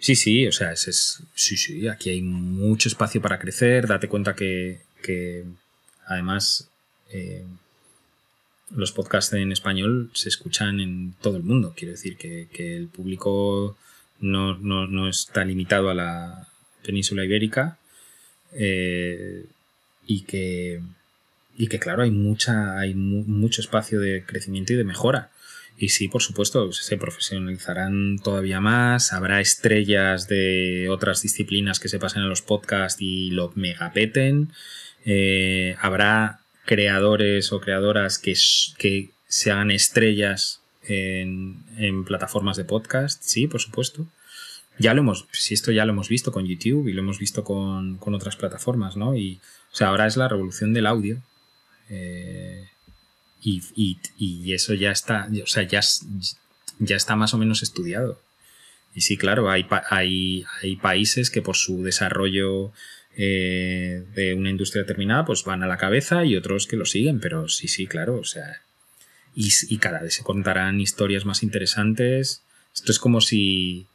sí, 0.00 0.46
o 0.46 0.52
sea, 0.52 0.72
es, 0.72 1.22
sí, 1.34 1.56
sí, 1.56 1.88
aquí 1.88 2.10
hay 2.10 2.22
mucho 2.22 2.88
espacio 2.88 3.20
para 3.20 3.38
crecer. 3.38 3.86
Date 3.86 4.08
cuenta 4.08 4.34
que, 4.34 4.82
además 6.06 6.68
eh, 7.10 7.44
los 8.74 8.92
podcasts 8.92 9.32
en 9.32 9.52
español 9.52 10.10
se 10.14 10.28
escuchan 10.28 10.80
en 10.80 11.14
todo 11.20 11.36
el 11.36 11.42
mundo. 11.42 11.74
Quiero 11.76 11.92
decir 11.92 12.16
que, 12.16 12.48
el 12.76 12.88
público 12.88 13.76
no, 14.20 14.56
no, 14.58 15.08
está 15.08 15.44
limitado 15.44 15.90
a 15.90 15.94
la 15.94 16.48
península 16.84 17.24
ibérica 17.24 17.78
eh, 18.52 19.44
y 20.06 20.22
que 20.22 20.80
y 21.58 21.68
que 21.68 21.78
claro 21.78 22.02
hay 22.02 22.10
mucha 22.10 22.78
hay 22.78 22.94
mucho 22.94 23.60
espacio 23.60 23.98
de 23.98 24.24
crecimiento 24.24 24.72
y 24.72 24.76
de 24.76 24.84
mejora 24.84 25.30
y 25.78 25.90
sí 25.90 26.08
por 26.08 26.22
supuesto 26.22 26.72
se 26.72 26.96
profesionalizarán 26.96 28.18
todavía 28.18 28.60
más. 28.60 29.12
Habrá 29.12 29.40
estrellas 29.40 30.28
de 30.28 30.88
otras 30.90 31.22
disciplinas 31.22 31.80
que 31.80 31.88
se 31.88 31.98
pasen 31.98 32.22
en 32.22 32.28
los 32.28 32.42
podcasts 32.42 33.00
y 33.00 33.30
lo 33.30 33.52
megapeten. 33.54 34.52
Eh, 35.04 35.76
habrá 35.80 36.40
creadores 36.64 37.52
o 37.52 37.60
creadoras 37.60 38.18
que, 38.18 38.34
que 38.78 39.10
se 39.28 39.50
hagan 39.50 39.70
estrellas 39.70 40.60
en, 40.82 41.62
en 41.76 42.04
plataformas 42.04 42.56
de 42.56 42.64
podcast. 42.64 43.22
Sí 43.22 43.46
por 43.46 43.60
supuesto. 43.60 44.06
Ya 44.78 44.92
lo 44.92 45.00
hemos, 45.00 45.26
si 45.32 45.54
esto 45.54 45.72
ya 45.72 45.86
lo 45.86 45.92
hemos 45.92 46.08
visto 46.08 46.32
con 46.32 46.46
YouTube 46.46 46.88
y 46.88 46.92
lo 46.92 47.00
hemos 47.00 47.18
visto 47.18 47.44
con, 47.44 47.96
con 47.96 48.14
otras 48.14 48.36
plataformas, 48.36 48.96
¿no? 48.96 49.16
Y, 49.16 49.40
o 49.72 49.76
sea, 49.76 49.88
ahora 49.88 50.06
es 50.06 50.18
la 50.18 50.28
revolución 50.28 50.74
del 50.74 50.86
audio. 50.86 51.18
Eh, 51.88 52.68
y, 53.42 54.52
eso 54.52 54.74
ya 54.74 54.90
está, 54.90 55.28
o 55.42 55.46
sea, 55.46 55.62
ya, 55.62 55.80
ya 56.78 56.96
está 56.96 57.16
más 57.16 57.34
o 57.34 57.38
menos 57.38 57.62
estudiado. 57.62 58.20
Y 58.94 59.02
sí, 59.02 59.16
claro, 59.16 59.50
hay, 59.50 59.66
hay, 59.90 60.44
hay 60.62 60.76
países 60.76 61.30
que 61.30 61.42
por 61.42 61.56
su 61.56 61.82
desarrollo 61.82 62.72
eh, 63.16 64.04
de 64.14 64.34
una 64.34 64.50
industria 64.50 64.82
determinada, 64.82 65.24
pues 65.24 65.44
van 65.44 65.62
a 65.62 65.66
la 65.66 65.76
cabeza 65.76 66.24
y 66.24 66.36
otros 66.36 66.66
que 66.66 66.76
lo 66.76 66.86
siguen, 66.86 67.20
pero 67.20 67.48
sí, 67.48 67.68
sí, 67.68 67.86
claro, 67.86 68.16
o 68.16 68.24
sea, 68.24 68.62
y, 69.34 69.50
y 69.68 69.78
cada 69.78 70.00
vez 70.00 70.14
se 70.14 70.22
contarán 70.24 70.80
historias 70.80 71.24
más 71.24 71.42
interesantes. 71.42 72.42
Esto 72.74 72.92
es 72.92 72.98
como 72.98 73.20
si 73.20 73.86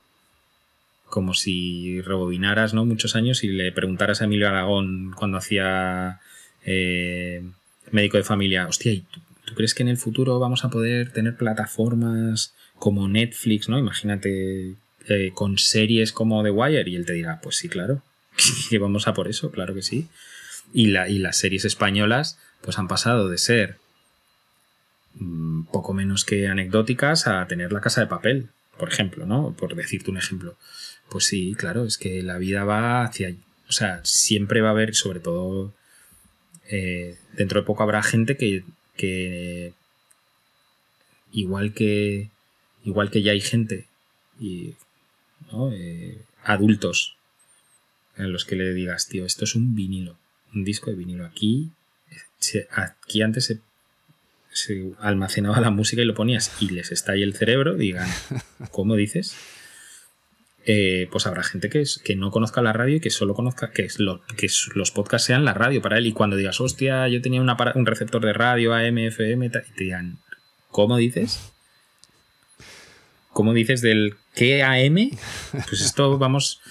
como 1.12 1.36
si 1.36 2.02
rebobinaras 2.02 2.74
¿no? 2.74 2.86
muchos 2.86 3.16
años 3.16 3.44
y 3.44 3.50
le 3.50 3.72
preguntaras 3.72 4.22
a 4.22 4.26
Emilio 4.26 4.48
Aragón 4.48 5.12
cuando 5.16 5.38
hacía 5.38 6.20
eh, 6.66 7.44
médico 7.92 8.18
de 8.18 8.24
familia, 8.24 8.68
hostia, 8.68 8.94
¿y 8.94 9.02
tú, 9.02 9.20
crees 9.56 9.74
que 9.74 9.84
en 9.84 9.90
el 9.90 9.98
futuro 9.98 10.40
vamos 10.40 10.66
a 10.66 10.70
poder 10.70 11.12
tener 11.12 11.36
plataformas 11.36 12.54
como 12.78 13.08
Netflix, 13.08 13.70
¿no? 13.70 13.78
Imagínate 13.78 14.76
eh, 15.08 15.32
con 15.34 15.58
series 15.58 16.12
como 16.12 16.44
The 16.44 16.52
Wire 16.52 16.90
y 16.90 16.96
él 16.96 17.06
te 17.06 17.14
dirá, 17.14 17.40
pues 17.42 17.58
sí, 17.58 17.70
claro, 17.70 18.04
que 18.70 18.78
vamos 18.78 19.08
a 19.08 19.14
por 19.14 19.28
eso, 19.28 19.52
claro 19.52 19.74
que 19.74 19.82
sí. 19.82 20.08
Y, 20.74 20.88
la, 20.88 21.08
las 21.08 21.38
series 21.38 21.66
españolas 21.66 22.40
pues 22.62 22.78
han 22.78 22.88
pasado 22.88 23.28
de 23.28 23.38
ser 23.38 23.78
mm, 25.16 25.64
poco 25.66 25.94
menos 25.94 26.24
que 26.24 26.48
anecdóticas 26.48 27.28
a 27.28 27.46
tener 27.48 27.74
la 27.74 27.82
casa 27.82 28.02
de 28.02 28.08
papel, 28.08 28.50
por 28.78 28.90
ejemplo, 28.90 29.26
¿no? 29.26 29.54
Por 29.54 29.76
decirte 29.76 30.12
un 30.12 30.18
ejemplo. 30.18 30.56
Pues 31.10 31.26
sí, 31.26 31.56
claro, 31.58 31.86
es 31.86 31.98
que 31.98 32.24
la 32.24 32.38
vida 32.38 32.64
va 32.64 33.04
hacia... 33.04 33.36
O 33.68 33.74
sea, 33.74 34.02
siempre 34.04 34.62
va 34.62 34.70
a 34.70 34.72
haber, 34.72 34.96
sobre 34.96 35.20
todo 35.20 35.74
eh, 36.72 37.18
dentro 37.34 37.60
de 37.60 37.66
poco 37.66 37.84
habrá 37.84 38.02
gente 38.02 38.38
que, 38.38 38.64
igual 41.32 41.74
que 41.74 42.30
igual 42.84 43.12
que 43.12 43.22
ya 43.22 43.32
hay 43.32 43.42
gente 43.42 43.86
y 44.40 44.74
eh, 45.72 46.22
adultos 46.44 47.16
en 48.18 48.32
los 48.32 48.46
que 48.46 48.56
le 48.56 48.74
digas 48.74 49.08
tío 49.08 49.26
esto 49.26 49.46
es 49.46 49.56
un 49.56 49.76
vinilo 49.76 50.18
un 50.54 50.64
disco 50.64 50.90
de 50.90 50.98
vinilo 50.98 51.26
aquí 51.26 51.70
aquí 52.72 53.22
antes 53.22 53.46
se, 53.46 53.60
se 54.52 54.94
almacenaba 55.00 55.62
la 55.62 55.70
música 55.70 56.02
y 56.02 56.06
lo 56.06 56.16
ponías 56.16 56.52
y 56.60 56.70
les 56.70 56.92
estalla 56.92 57.24
el 57.24 57.36
cerebro 57.36 57.76
digan 57.76 58.10
¿cómo 58.72 58.96
dices? 58.96 59.36
Eh, 60.66 61.08
pues 61.12 61.26
habrá 61.26 61.42
gente 61.42 61.70
que, 61.70 61.82
es, 61.82 62.00
que 62.04 62.16
no 62.16 62.30
conozca 62.30 62.62
la 62.62 62.72
radio 62.72 62.98
y 62.98 63.00
que 63.00 63.10
solo 63.10 63.34
conozca 63.34 63.72
que, 63.72 63.88
que 63.88 64.50
los 64.76 64.92
podcasts 64.92 65.26
sean 65.26 65.44
la 65.44 65.54
radio 65.54 65.82
para 65.82 65.98
él. 65.98 66.06
Y 66.06 66.14
cuando 66.14 66.36
digas, 66.36 66.62
hostia, 66.62 67.08
yo 67.08 67.22
tenía 67.22 67.42
un 67.42 67.86
receptor 67.86 68.24
de 68.24 68.34
radio 68.34 68.74
AM, 68.74 68.98
FM, 69.00 69.48
y 69.48 69.50
te 69.50 69.64
digan, 69.78 70.20
¿cómo 70.70 70.98
dices? 70.98 71.52
¿Cómo 73.34 73.54
dices 73.54 73.82
del 73.82 74.16
qué 74.36 74.62
AM? 74.62 75.18
Pues 75.52 75.82
esto 75.82 76.18
vamos, 76.18 76.62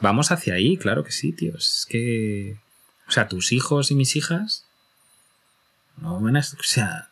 vamos 0.00 0.30
hacia 0.30 0.54
ahí, 0.54 0.76
claro 0.76 1.02
que 1.02 1.12
sí, 1.12 1.32
tío. 1.32 1.56
Es 1.56 1.86
que, 1.88 2.56
o 3.08 3.10
sea, 3.10 3.26
tus 3.26 3.52
hijos 3.52 3.90
y 3.90 3.94
mis 3.94 4.14
hijas 4.16 4.66
no 5.96 6.20
van 6.20 6.36
a, 6.36 6.40
o 6.40 6.62
sea, 6.62 7.08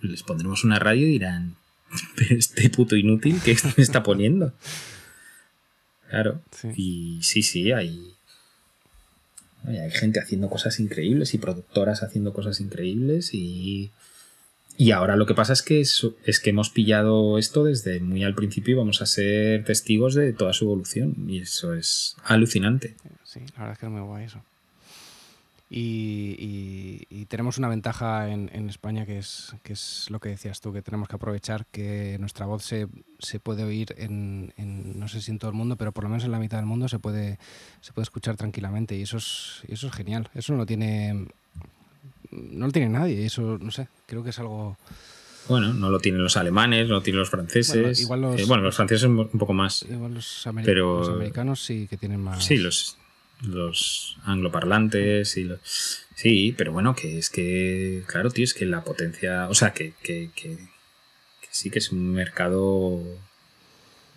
les 0.00 0.22
pondremos 0.24 0.64
una 0.64 0.78
radio 0.78 1.06
y 1.06 1.12
dirán, 1.12 1.56
pero 2.16 2.36
este 2.36 2.68
puto 2.70 2.96
inútil, 2.96 3.40
¿qué 3.44 3.56
me 3.76 3.82
está 3.84 4.02
poniendo? 4.02 4.52
Claro. 6.12 6.42
Y 6.76 7.20
sí, 7.22 7.42
sí, 7.42 7.72
hay, 7.72 8.12
hay 9.66 9.90
gente 9.90 10.20
haciendo 10.20 10.50
cosas 10.50 10.78
increíbles 10.78 11.32
y 11.32 11.38
productoras 11.38 12.02
haciendo 12.02 12.34
cosas 12.34 12.60
increíbles 12.60 13.32
y, 13.32 13.90
y 14.76 14.90
ahora 14.90 15.16
lo 15.16 15.24
que 15.24 15.32
pasa 15.32 15.54
es 15.54 15.62
que, 15.62 15.80
es, 15.80 16.06
es 16.26 16.38
que 16.38 16.50
hemos 16.50 16.68
pillado 16.68 17.38
esto 17.38 17.64
desde 17.64 17.98
muy 18.00 18.24
al 18.24 18.34
principio 18.34 18.72
y 18.74 18.76
vamos 18.76 19.00
a 19.00 19.06
ser 19.06 19.64
testigos 19.64 20.14
de 20.14 20.34
toda 20.34 20.52
su 20.52 20.66
evolución 20.66 21.14
y 21.30 21.40
eso 21.40 21.72
es 21.72 22.14
alucinante. 22.24 22.94
Sí, 23.24 23.40
la 23.56 23.60
verdad 23.60 23.72
es 23.72 23.78
que 23.78 23.86
es 23.86 23.92
muy 23.92 24.02
guay 24.02 24.24
eso. 24.26 24.42
Y, 25.70 26.36
tenemos 27.26 27.58
una 27.58 27.68
ventaja 27.68 28.28
en, 28.30 28.68
España 28.68 29.06
que 29.06 29.18
es, 29.18 29.54
que 29.62 29.72
es 29.72 30.06
lo 30.10 30.20
que 30.20 30.30
decías 30.30 30.60
tú, 30.60 30.72
que 30.72 30.82
tenemos 30.82 31.08
que 31.08 31.16
aprovechar 31.16 31.66
que 31.66 32.16
nuestra 32.18 32.46
voz 32.46 32.64
se, 32.64 32.88
se 33.18 33.40
puede 33.40 33.64
oír 33.64 33.94
en, 33.98 34.52
no 34.98 35.08
sé 35.08 35.20
si 35.20 35.30
en 35.30 35.38
todo 35.38 35.50
el 35.50 35.56
mundo, 35.56 35.76
pero 35.76 35.92
por 35.92 36.04
lo 36.04 36.10
menos 36.10 36.24
en 36.24 36.32
la 36.32 36.38
mitad 36.38 36.58
del 36.58 36.66
mundo 36.66 36.88
se 36.88 36.98
puede, 36.98 37.38
se 37.80 37.92
puede 37.92 38.04
escuchar 38.04 38.36
tranquilamente 38.36 38.96
y 38.96 39.02
eso 39.02 39.16
es, 39.18 39.62
eso 39.68 39.86
es 39.88 39.92
genial. 39.92 40.30
Eso 40.34 40.52
no 40.52 40.58
lo 40.58 40.66
tiene, 40.66 41.26
no 42.30 42.66
lo 42.66 42.72
tiene 42.72 42.88
nadie, 42.88 43.24
eso 43.24 43.58
no 43.60 43.70
sé, 43.70 43.88
creo 44.06 44.22
que 44.22 44.30
es 44.30 44.38
algo... 44.38 44.76
Bueno, 45.48 45.74
no 45.74 45.90
lo 45.90 45.98
tienen 45.98 46.22
los 46.22 46.36
alemanes, 46.36 46.88
no 46.88 46.94
lo 46.94 47.02
tienen 47.02 47.18
los 47.18 47.30
franceses. 47.30 47.74
Bueno, 47.76 48.00
igual 48.00 48.20
los, 48.20 48.40
eh, 48.40 48.44
bueno, 48.46 48.62
los 48.62 48.76
franceses 48.76 49.04
un 49.04 49.26
poco 49.26 49.52
más. 49.52 49.82
Igual 49.82 50.14
los, 50.14 50.48
pero, 50.64 51.00
los 51.00 51.08
americanos 51.08 51.64
sí 51.64 51.88
que 51.90 51.96
tienen 51.96 52.20
más. 52.20 52.44
Sí, 52.44 52.58
los, 52.58 52.96
los 53.42 54.16
angloparlantes 54.24 55.36
y 55.36 55.44
los... 55.44 55.60
Sí, 56.14 56.54
pero 56.56 56.72
bueno, 56.72 56.94
que 56.94 57.18
es 57.18 57.30
que, 57.30 58.04
claro, 58.06 58.30
tío, 58.30 58.44
es 58.44 58.54
que 58.54 58.66
la 58.66 58.84
potencia, 58.84 59.48
o 59.48 59.54
sea, 59.54 59.72
que, 59.72 59.94
que, 60.02 60.30
que, 60.34 60.58
sí 61.50 61.70
que 61.70 61.78
es 61.78 61.90
un 61.90 62.12
mercado 62.12 63.02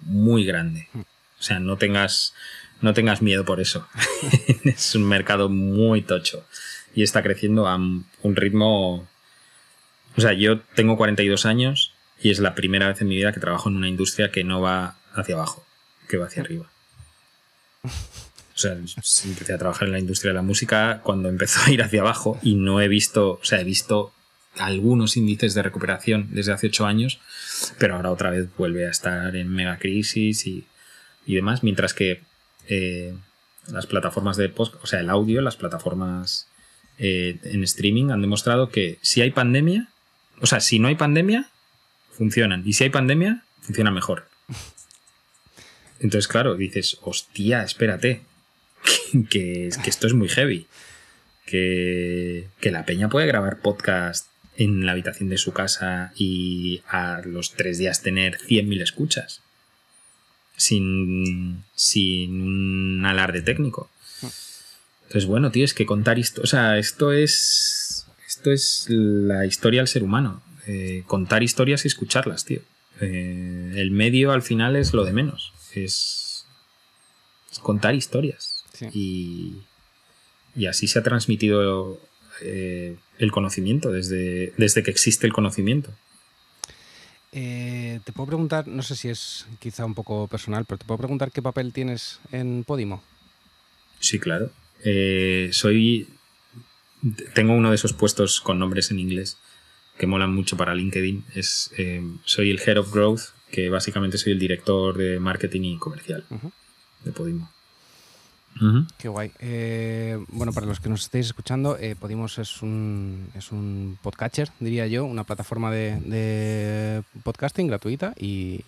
muy 0.01 0.45
grande. 0.45 0.87
O 0.93 1.43
sea, 1.43 1.59
no 1.59 1.77
tengas, 1.77 2.33
no 2.81 2.93
tengas 2.93 3.21
miedo 3.21 3.45
por 3.45 3.59
eso. 3.59 3.87
es 4.63 4.95
un 4.95 5.07
mercado 5.07 5.49
muy 5.49 6.01
tocho 6.01 6.45
y 6.93 7.03
está 7.03 7.23
creciendo 7.23 7.67
a 7.67 7.75
un 7.75 8.35
ritmo... 8.35 9.07
O 10.17 10.21
sea, 10.21 10.33
yo 10.33 10.61
tengo 10.61 10.95
42 10.95 11.45
años 11.45 11.93
y 12.21 12.31
es 12.31 12.39
la 12.39 12.55
primera 12.55 12.87
vez 12.87 13.01
en 13.01 13.09
mi 13.09 13.15
vida 13.15 13.33
que 13.33 13.39
trabajo 13.39 13.69
en 13.69 13.75
una 13.75 13.89
industria 13.89 14.31
que 14.31 14.43
no 14.43 14.61
va 14.61 14.97
hacia 15.13 15.35
abajo, 15.35 15.65
que 16.07 16.17
va 16.17 16.27
hacia 16.27 16.43
arriba. 16.43 16.69
Sea, 18.65 19.29
empecé 19.29 19.53
a 19.53 19.57
trabajar 19.57 19.87
en 19.87 19.91
la 19.91 19.99
industria 19.99 20.31
de 20.31 20.35
la 20.35 20.41
música 20.41 21.01
cuando 21.03 21.29
empezó 21.29 21.59
a 21.65 21.71
ir 21.71 21.83
hacia 21.83 22.01
abajo 22.01 22.39
y 22.41 22.55
no 22.55 22.81
he 22.81 22.87
visto, 22.87 23.33
o 23.33 23.43
sea, 23.43 23.61
he 23.61 23.63
visto 23.63 24.11
algunos 24.57 25.17
índices 25.17 25.53
de 25.53 25.61
recuperación 25.61 26.29
desde 26.31 26.53
hace 26.53 26.67
ocho 26.67 26.85
años, 26.85 27.19
pero 27.77 27.95
ahora 27.95 28.11
otra 28.11 28.31
vez 28.31 28.47
vuelve 28.57 28.87
a 28.87 28.89
estar 28.89 29.35
en 29.35 29.49
mega 29.49 29.77
crisis 29.77 30.47
y, 30.47 30.65
demás, 31.27 31.63
mientras 31.63 31.93
que 31.93 32.21
eh, 32.67 33.15
las 33.67 33.85
plataformas 33.85 34.37
de 34.37 34.49
post, 34.49 34.75
o 34.81 34.87
sea, 34.87 34.99
el 34.99 35.09
audio, 35.09 35.41
las 35.41 35.57
plataformas 35.57 36.47
eh, 36.97 37.37
en 37.43 37.63
streaming 37.63 38.09
han 38.09 38.21
demostrado 38.21 38.69
que 38.69 38.97
si 39.01 39.21
hay 39.21 39.31
pandemia, 39.31 39.89
o 40.41 40.47
sea, 40.47 40.59
si 40.59 40.79
no 40.79 40.87
hay 40.87 40.95
pandemia, 40.95 41.49
funcionan, 42.11 42.63
y 42.65 42.73
si 42.73 42.85
hay 42.85 42.89
pandemia, 42.89 43.43
funcionan 43.61 43.93
mejor. 43.93 44.27
Entonces, 45.99 46.27
claro, 46.27 46.55
dices, 46.55 46.97
hostia, 47.01 47.63
espérate, 47.63 48.23
que, 49.29 49.67
esto 49.67 50.07
es 50.07 50.13
muy 50.13 50.29
heavy. 50.29 50.67
Que, 51.45 52.47
la 52.63 52.85
peña 52.85 53.09
puede 53.09 53.27
grabar 53.27 53.59
podcast 53.59 54.27
en 54.57 54.85
la 54.85 54.93
habitación 54.93 55.29
de 55.29 55.37
su 55.37 55.53
casa 55.53 56.13
y 56.15 56.81
a 56.87 57.21
los 57.25 57.53
tres 57.53 57.77
días 57.77 58.01
tener 58.01 58.37
100.000 58.39 58.81
escuchas. 58.81 59.41
Sin, 60.57 61.63
sin 61.75 62.41
un 62.41 63.05
alarde 63.05 63.41
técnico. 63.41 63.89
Entonces, 65.03 65.25
bueno, 65.25 65.51
tienes 65.51 65.73
que 65.73 65.85
contar 65.85 66.17
esto. 66.17 66.41
O 66.41 66.47
sea, 66.47 66.77
esto 66.77 67.11
es. 67.11 68.07
Esto 68.27 68.51
es 68.51 68.87
la 68.89 69.45
historia 69.45 69.81
del 69.81 69.87
ser 69.87 70.03
humano. 70.03 70.41
Eh, 70.67 71.03
contar 71.07 71.43
historias 71.43 71.85
y 71.85 71.87
escucharlas, 71.87 72.45
tío. 72.45 72.61
Eh, 73.01 73.73
el 73.75 73.91
medio 73.91 74.31
al 74.31 74.41
final 74.41 74.75
es 74.75 74.93
lo 74.93 75.03
de 75.03 75.13
menos. 75.13 75.53
Es, 75.73 76.45
es 77.51 77.59
contar 77.59 77.95
historias. 77.95 78.54
Y, 78.93 79.61
y 80.55 80.65
así 80.67 80.87
se 80.87 80.99
ha 80.99 81.03
transmitido 81.03 81.99
eh, 82.41 82.97
el 83.19 83.31
conocimiento, 83.31 83.91
desde, 83.91 84.53
desde 84.57 84.83
que 84.83 84.91
existe 84.91 85.27
el 85.27 85.33
conocimiento. 85.33 85.91
Eh, 87.31 87.99
te 88.03 88.13
puedo 88.13 88.27
preguntar, 88.27 88.67
no 88.67 88.81
sé 88.81 88.95
si 88.95 89.09
es 89.09 89.45
quizá 89.59 89.85
un 89.85 89.93
poco 89.93 90.27
personal, 90.27 90.65
pero 90.65 90.77
te 90.77 90.85
puedo 90.85 90.97
preguntar 90.97 91.31
qué 91.31 91.41
papel 91.41 91.73
tienes 91.73 92.19
en 92.31 92.63
Podimo. 92.63 93.03
Sí, 93.99 94.19
claro. 94.19 94.51
Eh, 94.83 95.49
soy. 95.51 96.07
Tengo 97.33 97.53
uno 97.53 97.69
de 97.69 97.75
esos 97.75 97.93
puestos 97.93 98.39
con 98.39 98.57
nombres 98.57 98.91
en 98.91 98.99
inglés 98.99 99.37
que 99.97 100.07
molan 100.07 100.33
mucho 100.33 100.57
para 100.57 100.75
LinkedIn. 100.75 101.25
Es, 101.35 101.71
soy 102.25 102.51
el 102.51 102.59
Head 102.59 102.77
of 102.77 102.91
Growth, 102.91 103.21
que 103.51 103.69
básicamente 103.69 104.17
soy 104.17 104.33
el 104.33 104.39
director 104.39 104.97
de 104.97 105.19
marketing 105.19 105.61
y 105.61 105.77
comercial 105.77 106.25
de 107.03 107.11
Podimo. 107.11 107.54
Qué 108.97 109.09
guay. 109.09 109.31
Eh, 109.39 110.17
bueno, 110.29 110.53
para 110.53 110.65
los 110.65 110.79
que 110.79 110.87
nos 110.87 111.01
estéis 111.01 111.27
escuchando, 111.27 111.77
eh, 111.77 111.95
Podimos 111.99 112.37
es 112.37 112.61
un, 112.61 113.27
es 113.35 113.51
un 113.51 113.97
podcatcher, 114.01 114.49
diría 114.61 114.87
yo, 114.87 115.03
una 115.03 115.25
plataforma 115.25 115.71
de, 115.71 117.03
podcasting 117.23 117.67
gratuita 117.67 118.13
y, 118.17 118.61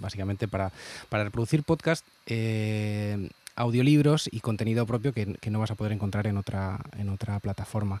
básicamente 0.00 0.46
para, 0.46 0.70
para, 1.08 1.24
reproducir 1.24 1.64
podcast, 1.64 2.06
eh, 2.26 3.30
audiolibros 3.56 4.28
y 4.30 4.40
contenido 4.40 4.86
propio 4.86 5.12
que, 5.12 5.36
no 5.50 5.58
vas 5.58 5.72
a 5.72 5.74
poder 5.74 5.92
encontrar 5.92 6.28
en 6.28 6.36
otra, 6.36 6.78
en 6.96 7.08
otra 7.08 7.40
plataforma. 7.40 8.00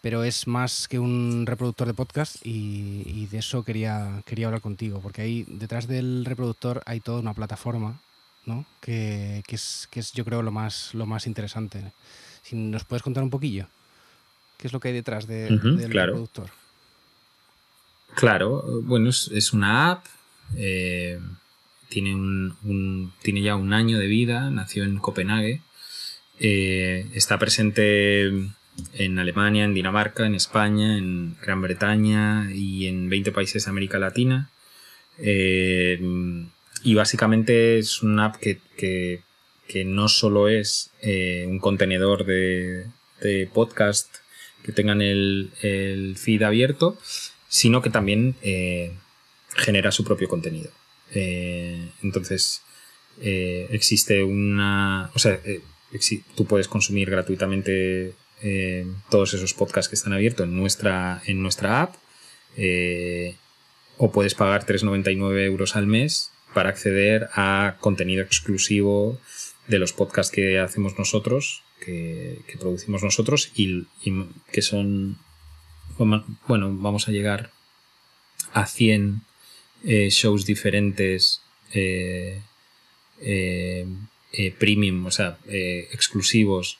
Pero 0.00 0.24
es 0.24 0.46
más 0.46 0.88
que 0.88 0.98
un 0.98 1.44
reproductor 1.46 1.86
de 1.86 1.94
podcast 1.94 2.44
y, 2.44 3.02
y 3.04 3.26
de 3.26 3.38
eso 3.38 3.62
quería, 3.62 4.22
quería 4.24 4.46
hablar 4.46 4.62
contigo, 4.62 5.00
porque 5.00 5.20
ahí 5.20 5.44
detrás 5.48 5.86
del 5.86 6.24
reproductor 6.24 6.82
hay 6.86 7.00
toda 7.00 7.20
una 7.20 7.34
plataforma 7.34 8.00
¿no? 8.46 8.66
Que, 8.80 9.42
es, 9.48 9.88
que, 9.90 10.00
es, 10.00 10.12
yo 10.12 10.24
creo 10.24 10.42
lo 10.42 10.50
más, 10.50 10.94
lo 10.94 11.06
más 11.06 11.26
interesante. 11.26 11.92
Si 12.42 12.56
nos 12.56 12.84
puedes 12.84 13.02
contar 13.02 13.22
un 13.22 13.30
poquillo, 13.30 13.66
¿qué 14.56 14.66
es 14.66 14.72
lo 14.72 14.80
que 14.80 14.88
hay 14.88 14.94
detrás 14.94 15.26
de, 15.26 15.48
del 15.48 15.90
claro. 15.90 16.12
productor? 16.12 16.50
Claro, 18.14 18.82
bueno, 18.82 19.08
es, 19.10 19.52
una 19.52 19.90
app, 19.90 20.06
eh, 20.56 21.18
tiene, 21.88 22.14
un, 22.14 23.12
tiene 23.22 23.42
ya 23.42 23.56
un 23.56 23.72
año 23.72 23.98
de 23.98 24.06
vida, 24.06 24.50
nació 24.50 24.84
en 24.84 24.98
Copenhague, 24.98 25.62
eh, 26.38 27.06
está 27.14 27.38
presente 27.38 28.26
en 28.94 29.18
Alemania, 29.18 29.64
en 29.64 29.74
Dinamarca, 29.74 30.26
en 30.26 30.34
España, 30.34 30.98
en 30.98 31.36
Gran 31.40 31.62
Bretaña 31.62 32.50
y 32.52 32.86
en 32.86 33.08
20 33.08 33.32
países 33.32 33.64
de 33.64 33.70
América 33.70 33.98
Latina. 33.98 34.50
Eh, 35.18 36.00
y 36.84 36.94
básicamente 36.94 37.78
es 37.78 38.02
una 38.02 38.26
app 38.26 38.36
que, 38.36 39.22
no 39.86 40.08
solo 40.08 40.48
es 40.48 40.90
eh, 41.00 41.46
un 41.48 41.58
contenedor 41.58 42.26
de, 42.26 42.86
podcast 43.54 44.14
que 44.64 44.72
tengan 44.72 45.00
el, 45.00 46.14
feed 46.16 46.42
abierto, 46.42 46.98
sino 47.48 47.82
que 47.82 47.90
también 47.90 48.34
eh, 48.42 48.92
genera 49.54 49.92
su 49.92 50.04
propio 50.04 50.28
contenido. 50.28 50.70
Eh, 51.14 51.88
entonces, 52.02 52.62
existe 53.20 54.24
una. 54.24 55.10
O 55.14 55.18
sea, 55.18 55.40
tú 56.34 56.46
puedes 56.46 56.68
consumir 56.68 57.10
gratuitamente 57.10 58.14
todos 59.08 59.34
esos 59.34 59.54
podcasts 59.54 59.88
que 59.88 59.94
están 59.94 60.12
abiertos 60.12 60.46
en 60.46 60.56
nuestra, 60.56 61.22
en 61.26 61.42
nuestra 61.42 61.82
app. 61.82 61.94
o 63.98 64.10
puedes 64.10 64.34
pagar 64.34 64.66
3,99 64.66 65.44
euros 65.44 65.76
al 65.76 65.86
mes 65.86 66.32
para 66.54 66.70
acceder 66.70 67.28
a 67.34 67.76
contenido 67.80 68.22
exclusivo 68.22 69.18
de 69.68 69.78
los 69.78 69.92
podcasts 69.92 70.32
que 70.32 70.58
hacemos 70.58 70.98
nosotros, 70.98 71.62
que, 71.84 72.40
producimos 72.58 73.02
nosotros 73.02 73.50
y, 73.54 73.86
que 74.52 74.62
son, 74.62 75.18
bueno, 75.98 76.24
vamos 76.48 77.08
a 77.08 77.12
llegar 77.12 77.50
a 78.52 78.66
100 78.66 79.22
eh, 79.84 80.10
shows 80.10 80.46
diferentes 80.46 81.42
eh, 81.72 82.40
eh, 83.20 83.86
premium, 84.58 85.06
o 85.06 85.10
sea, 85.10 85.38
exclusivos 85.46 86.78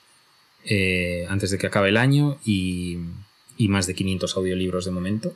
antes 1.27 1.51
de 1.51 1.57
que 1.57 1.67
acabe 1.67 1.89
el 1.89 1.97
año 1.97 2.39
y, 2.45 2.97
y 3.57 3.67
más 3.67 3.85
de 3.87 3.95
500 3.95 4.37
audiolibros 4.37 4.85
de 4.85 4.91
momento. 4.91 5.35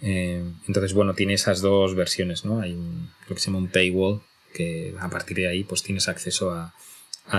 Eh, 0.00 0.42
entonces, 0.66 0.94
bueno, 0.94 1.14
tiene 1.14 1.34
esas 1.34 1.60
dos 1.60 1.94
versiones, 1.94 2.44
¿no? 2.44 2.60
Hay 2.60 2.72
lo 2.72 3.34
que 3.34 3.40
se 3.40 3.46
llama 3.46 3.58
un 3.58 3.68
paywall, 3.68 4.22
que 4.54 4.94
a 4.98 5.08
partir 5.08 5.38
de 5.38 5.48
ahí 5.48 5.64
pues 5.64 5.82
tienes 5.82 6.08
acceso 6.08 6.52
a, 6.52 6.74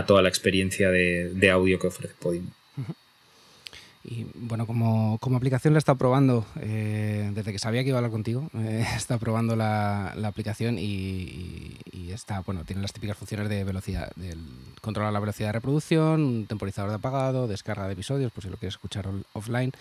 toda 0.05 0.21
la 0.21 0.29
experiencia 0.29 0.91
de, 0.91 1.49
audio 1.51 1.79
que 1.79 1.87
ofrece 1.87 2.13
Podimo. 2.19 2.51
Y 4.03 4.25
bueno, 4.33 4.65
como, 4.65 5.19
aplicación 5.35 5.73
la 5.73 5.77
he 5.77 5.79
estado 5.79 5.97
probando 5.97 6.45
eh, 6.61 7.31
desde 7.33 7.51
que 7.51 7.59
sabía 7.59 7.83
que 7.83 7.89
iba 7.89 7.97
a 7.97 7.99
hablar 7.99 8.11
contigo. 8.11 8.49
Eh, 8.59 8.85
he 8.93 8.97
estado 8.97 9.19
probando 9.19 9.55
la, 9.55 10.11
aplicación 10.25 10.77
y, 10.77 11.77
está, 12.11 12.41
bueno, 12.41 12.63
tiene 12.65 12.81
las 12.81 12.91
típicas 12.91 13.17
funciones 13.17 13.49
de 13.49 13.63
velocidad, 13.63 14.11
del 14.15 14.39
controlar 14.81 15.13
la 15.13 15.19
velocidad 15.19 15.49
de 15.49 15.53
reproducción, 15.53 16.21
un 16.21 16.45
temporizador 16.47 16.89
de 16.89 16.95
apagado, 16.97 17.47
descarga 17.47 17.87
de 17.87 17.93
episodios, 17.93 18.31
por 18.31 18.43
si 18.43 18.49
lo 18.49 18.57
quieres 18.57 18.75
escuchar 18.75 19.07
offline. 19.33 19.71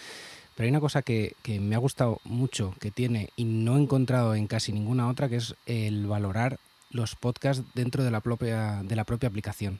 Pero 0.59 0.65
hay 0.67 0.71
una 0.71 0.81
cosa 0.81 1.03
que, 1.03 1.37
me 1.61 1.77
ha 1.77 1.79
gustado 1.79 2.21
mucho, 2.25 2.75
que 2.81 2.91
tiene 2.91 3.31
y 3.37 3.45
no 3.45 3.77
he 3.77 3.81
encontrado 3.81 4.35
en 4.35 4.49
casi 4.49 4.73
ninguna 4.73 5.09
otra, 5.09 5.29
que 5.29 5.37
es 5.37 5.55
el 5.67 6.09
valorar 6.09 6.59
los 6.91 7.15
podcasts 7.15 7.63
dentro 7.77 8.03
de 8.03 8.11
la 8.11 8.19
propia, 8.19 8.83
de 8.83 8.97
la 8.97 9.05
propia 9.05 9.29
aplicación. 9.29 9.79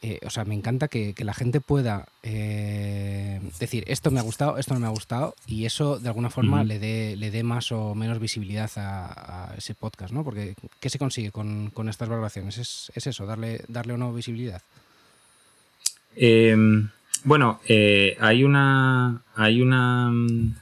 Eh, 0.00 0.18
o 0.24 0.30
sea, 0.30 0.46
me 0.46 0.54
encanta 0.54 0.88
que, 0.88 1.14
la 1.18 1.34
gente 1.34 1.60
pueda 1.60 2.08
eh, 2.22 3.42
decir 3.60 3.84
esto 3.86 4.10
me 4.10 4.18
ha 4.18 4.22
gustado, 4.22 4.56
esto 4.56 4.72
no 4.72 4.80
me 4.80 4.86
ha 4.86 4.90
gustado, 4.90 5.34
y 5.46 5.66
eso 5.66 5.98
de 5.98 6.08
alguna 6.08 6.30
forma 6.30 6.64
le 6.64 6.78
dé 6.78 7.14
le 7.14 7.30
dé 7.30 7.42
más 7.42 7.70
o 7.70 7.94
menos 7.94 8.18
visibilidad 8.18 8.70
a, 8.76 9.52
ese 9.58 9.74
podcast, 9.74 10.14
¿no? 10.14 10.24
Porque 10.24 10.54
¿qué 10.80 10.88
se 10.88 10.98
consigue 10.98 11.30
con, 11.30 11.70
estas 11.90 12.08
valoraciones? 12.08 12.56
Es, 12.56 12.90
es, 12.94 13.08
eso, 13.08 13.26
darle, 13.26 13.62
darle 13.68 13.92
o 13.92 13.98
no 13.98 14.10
visibilidad. 14.14 14.62
Eh, 16.16 16.56
bueno, 17.24 17.60
eh, 17.66 18.16
hay 18.20 18.44
una. 18.44 19.22
Hay 19.34 19.62
una. 19.62 20.10
Mm, 20.10 20.56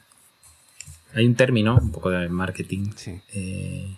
hay 1.15 1.27
un 1.27 1.35
término, 1.35 1.77
un 1.77 1.91
poco 1.91 2.11
de 2.11 2.29
marketing, 2.29 2.91
eh, 3.33 3.97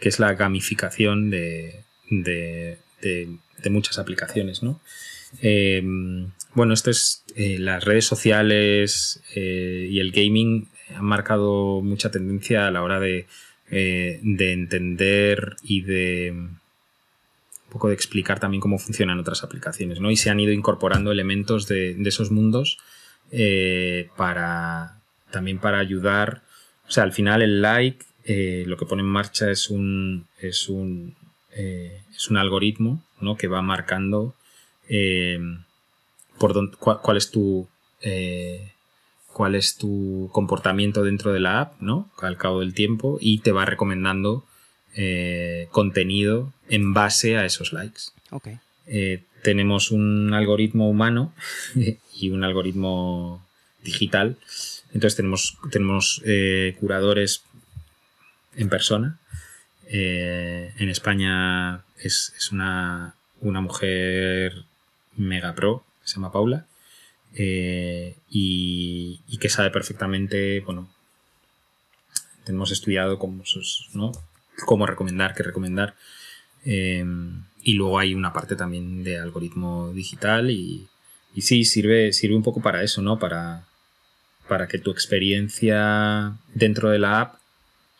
que 0.00 0.08
es 0.08 0.18
la 0.18 0.34
gamificación 0.34 1.30
de, 1.30 1.84
de, 2.10 2.78
muchas 3.70 3.98
aplicaciones, 3.98 4.62
¿no? 4.62 4.80
Eh, 5.40 5.82
bueno, 6.54 6.74
esto 6.74 6.90
es. 6.90 7.24
las 7.36 7.84
redes 7.84 8.06
sociales 8.06 9.22
y 9.34 10.00
el 10.00 10.10
gaming 10.10 10.68
han 10.96 11.04
marcado 11.04 11.80
mucha 11.80 12.10
tendencia 12.10 12.66
a 12.66 12.70
la 12.72 12.82
hora 12.82 12.98
de, 12.98 13.26
de 13.70 14.52
entender 14.52 15.56
y 15.62 15.82
de 15.82 16.34
poco 17.72 17.88
de 17.88 17.94
explicar 17.94 18.38
también 18.38 18.60
cómo 18.60 18.78
funcionan 18.78 19.18
otras 19.18 19.42
aplicaciones, 19.42 19.98
¿no? 19.98 20.10
Y 20.10 20.16
se 20.16 20.30
han 20.30 20.38
ido 20.38 20.52
incorporando 20.52 21.10
elementos 21.10 21.66
de, 21.66 21.96
esos 22.04 22.30
mundos 22.30 22.78
eh, 23.30 24.10
para 24.16 25.00
también 25.30 25.58
para 25.58 25.78
ayudar. 25.78 26.42
O 26.86 26.90
sea, 26.90 27.04
al 27.04 27.12
final 27.12 27.40
el 27.40 27.62
like 27.62 28.04
eh, 28.24 28.64
lo 28.66 28.76
que 28.76 28.86
pone 28.86 29.02
en 29.02 29.08
marcha 29.08 29.50
es 29.50 29.70
un 29.70 30.26
es 30.38 30.68
un 30.68 31.16
eh, 31.56 32.02
es 32.14 32.30
un 32.30 32.36
algoritmo, 32.36 33.02
¿no? 33.20 33.36
Que 33.36 33.48
va 33.48 33.62
marcando 33.62 34.34
por 36.38 36.76
cuál, 36.78 37.16
es 37.16 37.30
tu 37.30 37.66
cuál 39.32 39.54
es 39.54 39.76
tu 39.78 40.28
comportamiento 40.32 41.02
dentro 41.02 41.32
de 41.32 41.40
la 41.40 41.60
app, 41.60 41.80
¿no? 41.80 42.10
Al 42.20 42.36
cabo 42.36 42.60
del 42.60 42.74
tiempo 42.74 43.16
y 43.18 43.38
te 43.38 43.52
va 43.52 43.64
recomendando 43.64 44.44
eh, 44.94 45.68
contenido 45.70 46.52
en 46.68 46.92
base 46.92 47.36
a 47.36 47.46
esos 47.46 47.72
likes. 47.72 48.02
Ok. 48.30 48.48
Eh, 48.86 49.22
tenemos 49.42 49.90
un 49.90 50.34
algoritmo 50.34 50.88
humano 50.88 51.32
y 52.14 52.30
un 52.30 52.44
algoritmo 52.44 53.46
digital. 53.82 54.36
Entonces 54.92 55.16
tenemos, 55.16 55.56
tenemos 55.70 56.22
eh, 56.24 56.76
curadores 56.78 57.42
en 58.56 58.68
persona. 58.68 59.18
en 59.88 60.88
España 60.88 61.84
es, 61.98 62.32
es 62.36 62.52
una, 62.52 63.14
una 63.40 63.60
mujer 63.60 64.64
mega 65.16 65.54
pro, 65.54 65.84
se 66.04 66.14
llama 66.16 66.32
Paula, 66.32 66.66
y, 67.34 69.20
que 69.40 69.48
sabe 69.48 69.70
perfectamente, 69.70 70.60
bueno, 70.60 70.88
tenemos 72.44 72.70
estudiado 72.70 73.18
cómo, 73.18 73.42
¿no? 73.94 74.12
Cómo 74.64 74.86
recomendar, 74.86 75.34
qué 75.34 75.42
recomendar. 75.42 75.94
Eh, 76.64 77.04
y 77.62 77.74
luego 77.74 77.98
hay 77.98 78.14
una 78.14 78.32
parte 78.32 78.56
también 78.56 79.04
de 79.04 79.18
algoritmo 79.18 79.92
digital 79.92 80.50
y, 80.50 80.88
sí, 81.38 81.64
sirve, 81.64 82.12
sirve 82.12 82.36
un 82.36 82.42
poco 82.42 82.60
para 82.60 82.82
eso, 82.82 83.02
¿no? 83.02 83.18
Para, 83.18 83.64
para 84.48 84.66
que 84.66 84.78
tu 84.78 84.90
experiencia 84.90 86.36
dentro 86.54 86.90
de 86.90 86.98
la 86.98 87.20
app 87.20 87.34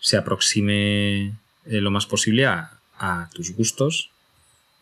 se 0.01 0.17
aproxime 0.17 1.27
eh, 1.29 1.81
lo 1.81 1.91
más 1.91 2.07
posible 2.07 2.47
a, 2.47 2.79
tus 3.35 3.51
gustos 3.57 4.11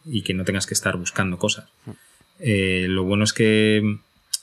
y 0.05 0.21
que 0.21 0.35
no 0.35 0.45
tengas 0.45 0.67
que 0.67 0.75
estar 0.75 0.99
buscando 0.99 1.39
cosas. 1.39 1.71
Eh, 2.39 2.85
lo 2.87 3.05
bueno 3.05 3.25
es 3.25 3.33
que, 3.33 3.97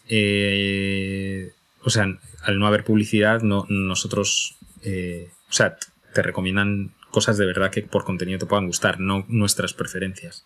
eh, 0.08 1.52
o 1.84 1.91
sea, 1.91 2.08
al 2.41 2.58
no 2.58 2.65
haber 2.65 2.84
publicidad, 2.84 3.41
no, 3.43 3.67
nosotros, 3.69 4.56
o 4.84 5.54
sea, 5.54 5.78
te 6.15 6.23
recomiendan 6.23 6.95
cosas 7.11 7.37
de 7.37 7.45
verdad 7.45 7.71
que 7.71 7.83
por 7.83 8.03
contenido 8.03 8.39
te 8.39 8.45
puedan 8.45 8.67
gustar, 8.67 8.99
no 8.99 9.25
nuestras 9.27 9.73
preferencias. 9.73 10.45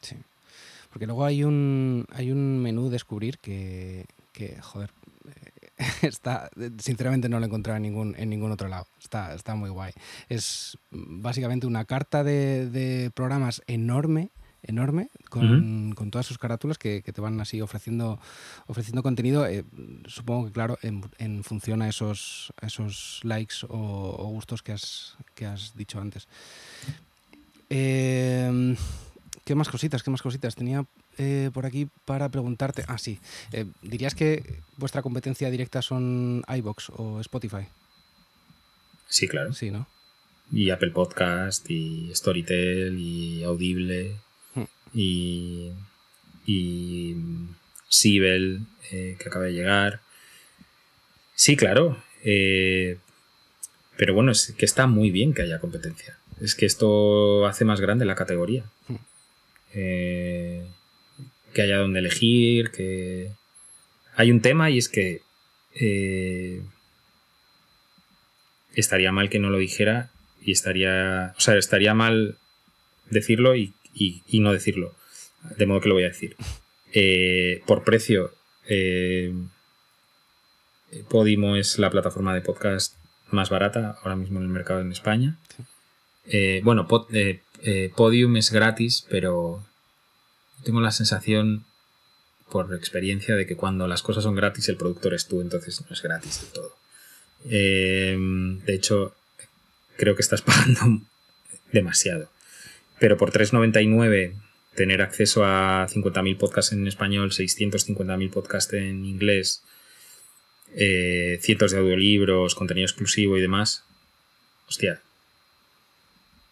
Sí. 0.00 0.16
Porque 0.90 1.06
luego 1.06 1.24
hay 1.24 1.44
un, 1.44 2.06
hay 2.12 2.30
un 2.30 2.60
menú 2.62 2.88
descubrir 2.88 3.38
que, 3.38 4.06
que 4.32 4.60
joder, 4.60 4.90
está, 6.02 6.50
sinceramente 6.78 7.28
no 7.28 7.38
lo 7.38 7.44
he 7.44 7.48
encontrado 7.48 7.76
en 7.76 7.82
ningún, 7.82 8.14
en 8.18 8.30
ningún 8.30 8.52
otro 8.52 8.68
lado. 8.68 8.86
Está, 9.00 9.34
está 9.34 9.54
muy 9.54 9.70
guay. 9.70 9.92
Es 10.28 10.78
básicamente 10.90 11.66
una 11.66 11.84
carta 11.84 12.24
de, 12.24 12.68
de 12.68 13.10
programas 13.14 13.62
enorme 13.66 14.30
enorme 14.62 15.08
con, 15.30 15.92
con, 15.94 16.10
todas 16.10 16.26
sus 16.26 16.38
carátulas 16.38 16.78
que, 16.78 17.02
que, 17.02 17.12
te 17.12 17.20
van 17.20 17.40
así 17.40 17.60
ofreciendo, 17.60 18.20
ofreciendo 18.66 19.02
contenido, 19.02 19.46
eh, 19.46 19.64
supongo 20.06 20.46
que 20.46 20.52
claro, 20.52 20.78
en, 20.82 21.02
en, 21.18 21.44
función 21.44 21.82
a 21.82 21.88
esos, 21.88 22.52
esos 22.60 23.20
likes 23.22 23.56
o, 23.68 23.76
o, 24.18 24.26
gustos 24.28 24.62
que 24.62 24.72
has, 24.72 25.16
que 25.34 25.46
has 25.46 25.76
dicho 25.76 26.00
antes. 26.00 26.28
Eh, 27.70 28.74
¿Qué 29.48 29.54
más 29.54 29.70
cositas? 29.70 30.02
¿Qué 30.02 30.10
más 30.10 30.20
cositas? 30.20 30.54
Tenía 30.54 30.84
eh, 31.16 31.50
por 31.54 31.64
aquí 31.64 31.88
para 32.04 32.28
preguntarte. 32.28 32.84
Ah, 32.86 32.98
sí. 32.98 33.18
Eh, 33.52 33.64
¿Dirías 33.80 34.14
que 34.14 34.60
vuestra 34.76 35.00
competencia 35.00 35.50
directa 35.50 35.80
son 35.80 36.44
iBox 36.46 36.90
o 36.90 37.18
Spotify? 37.20 37.66
Sí, 39.08 39.26
claro. 39.26 39.54
Sí, 39.54 39.70
¿no? 39.70 39.88
Y 40.52 40.68
Apple 40.68 40.90
Podcast, 40.90 41.68
y 41.70 42.10
Storytel, 42.14 42.98
y 42.98 43.42
Audible 43.42 44.16
y, 44.94 45.72
y 46.46 47.16
Sibel, 47.88 48.60
eh, 48.90 49.16
que 49.18 49.28
acaba 49.28 49.46
de 49.46 49.52
llegar. 49.52 50.00
Sí, 51.34 51.56
claro. 51.56 52.02
Eh, 52.24 52.98
pero 53.96 54.14
bueno, 54.14 54.32
es 54.32 54.54
que 54.56 54.64
está 54.64 54.86
muy 54.86 55.10
bien 55.10 55.34
que 55.34 55.42
haya 55.42 55.60
competencia. 55.60 56.18
Es 56.40 56.54
que 56.54 56.66
esto 56.66 57.46
hace 57.46 57.64
más 57.64 57.80
grande 57.80 58.04
la 58.04 58.14
categoría. 58.14 58.64
Eh, 59.74 60.66
que 61.52 61.62
haya 61.62 61.78
donde 61.78 62.00
elegir, 62.00 62.70
que... 62.70 63.32
Hay 64.16 64.32
un 64.32 64.40
tema 64.40 64.68
y 64.68 64.78
es 64.78 64.88
que 64.88 65.22
estaría 68.74 69.12
mal 69.12 69.30
que 69.30 69.38
no 69.38 69.50
lo 69.50 69.58
dijera 69.58 70.10
y 70.42 70.52
estaría... 70.52 71.34
O 71.36 71.40
sea, 71.40 71.56
estaría 71.56 71.94
mal 71.94 72.36
decirlo 73.10 73.54
y 73.54 73.72
y, 73.98 74.40
no 74.40 74.52
decirlo. 74.52 74.94
De 75.56 75.66
modo 75.66 75.80
que 75.80 75.88
lo 75.88 75.94
voy 75.94 76.04
a 76.04 76.08
decir. 76.08 76.36
Eh, 76.92 77.62
por 77.66 77.84
precio, 77.84 78.32
eh, 78.66 79.32
Podimo 81.08 81.56
es 81.56 81.78
la 81.78 81.90
plataforma 81.90 82.34
de 82.34 82.40
podcast 82.40 82.96
más 83.30 83.50
barata 83.50 83.98
ahora 84.02 84.16
mismo 84.16 84.38
en 84.38 84.44
el 84.44 84.50
mercado 84.50 84.80
en 84.80 84.92
España. 84.92 85.38
Eh, 86.26 86.60
bueno, 86.64 86.88
Podium 87.96 88.36
es 88.36 88.50
gratis, 88.50 89.06
pero 89.08 89.64
tengo 90.64 90.80
la 90.80 90.92
sensación, 90.92 91.64
por 92.50 92.74
experiencia, 92.74 93.36
de 93.36 93.46
que 93.46 93.56
cuando 93.56 93.86
las 93.86 94.02
cosas 94.02 94.24
son 94.24 94.34
gratis, 94.34 94.68
el 94.68 94.76
productor 94.76 95.14
es 95.14 95.28
tú, 95.28 95.40
entonces 95.40 95.84
no 95.86 95.92
es 95.92 96.02
gratis 96.02 96.40
del 96.40 96.52
todo. 96.52 96.74
de 97.44 98.74
hecho, 98.74 99.14
creo 99.96 100.14
que 100.14 100.22
estás 100.22 100.42
pagando 100.42 101.02
demasiado. 101.72 102.30
Pero 103.00 103.16
por 103.16 103.32
3,99 103.32 104.34
tener 104.74 105.02
acceso 105.02 105.44
a 105.44 105.88
50.000 105.88 106.38
podcasts 106.38 106.72
en 106.72 106.86
español, 106.86 107.30
650.000 107.30 108.30
podcasts 108.30 108.72
en 108.74 109.04
inglés, 109.04 109.62
eh, 110.74 111.38
cientos 111.42 111.72
de 111.72 111.78
audiolibros, 111.78 112.54
contenido 112.54 112.86
exclusivo 112.86 113.36
y 113.36 113.40
demás. 113.40 113.84
Hostia. 114.68 115.00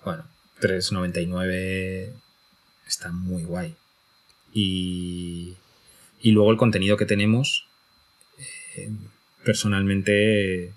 Bueno, 0.05 0.25
3,99 0.61 2.13
está 2.87 3.13
muy 3.13 3.45
guay. 3.45 3.75
Y, 4.53 5.55
y 6.21 6.31
luego 6.33 6.51
el 6.51 6.57
contenido 6.57 6.97
que 6.97 7.07
tenemos, 7.07 7.67
eh, 8.77 8.91
personalmente, 9.45 10.73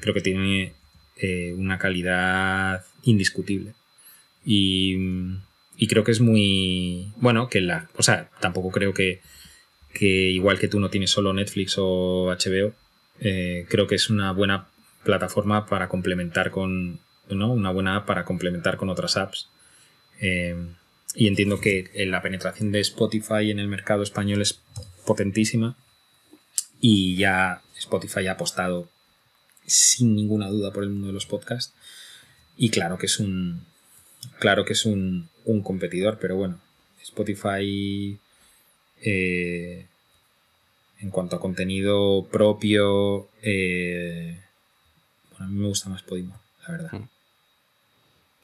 creo 0.00 0.14
que 0.14 0.22
tiene 0.22 0.72
eh, 1.16 1.54
una 1.56 1.78
calidad 1.78 2.84
indiscutible. 3.02 3.74
Y, 4.44 4.96
creo 5.88 6.04
que 6.04 6.12
es 6.12 6.20
muy. 6.20 7.12
Bueno, 7.16 7.48
que 7.48 7.60
la. 7.60 7.88
O 7.96 8.02
sea, 8.02 8.30
tampoco 8.40 8.70
creo 8.70 8.94
que, 8.94 9.20
que 9.94 10.06
igual 10.06 10.58
que 10.58 10.68
tú 10.68 10.80
no 10.80 10.90
tienes 10.90 11.10
solo 11.10 11.32
Netflix 11.32 11.76
o 11.78 12.26
HBO, 12.26 12.74
eh, 13.20 13.66
creo 13.68 13.86
que 13.86 13.94
es 13.94 14.10
una 14.10 14.32
buena 14.32 14.68
plataforma 15.04 15.66
para 15.66 15.88
complementar 15.88 16.50
con. 16.50 17.00
¿no? 17.28 17.52
Una 17.52 17.70
buena 17.70 17.96
app 17.96 18.06
para 18.06 18.24
complementar 18.24 18.76
con 18.76 18.88
otras 18.88 19.16
apps. 19.16 19.48
Eh, 20.20 20.56
y 21.14 21.28
entiendo 21.28 21.60
que 21.60 21.90
la 22.06 22.22
penetración 22.22 22.72
de 22.72 22.80
Spotify 22.80 23.50
en 23.50 23.58
el 23.58 23.68
mercado 23.68 24.02
español 24.02 24.42
es 24.42 24.60
potentísima. 25.06 25.76
Y 26.80 27.16
ya 27.16 27.62
Spotify 27.76 28.26
ha 28.26 28.32
apostado 28.32 28.88
sin 29.66 30.14
ninguna 30.16 30.48
duda 30.48 30.72
por 30.72 30.82
el 30.82 30.90
mundo 30.90 31.08
de 31.08 31.12
los 31.12 31.26
podcasts. 31.26 31.74
Y 32.56 32.70
claro 32.70 32.98
que 32.98 33.06
es 33.06 33.18
un, 33.18 33.64
claro 34.38 34.64
que 34.64 34.72
es 34.72 34.86
un, 34.86 35.28
competidor, 35.62 36.18
pero 36.18 36.36
bueno, 36.36 36.60
Spotify 37.02 38.18
eh, 39.00 39.86
en 41.00 41.10
cuanto 41.10 41.36
a 41.36 41.40
contenido 41.40 42.26
propio, 42.30 43.28
eh, 43.42 44.40
bueno, 45.30 45.46
a 45.46 45.48
mí 45.48 45.58
me 45.58 45.68
gusta 45.68 45.90
más 45.90 46.02
Podimo, 46.02 46.38
la 46.66 46.72
verdad. 46.72 46.90
Hmm. 46.92 47.08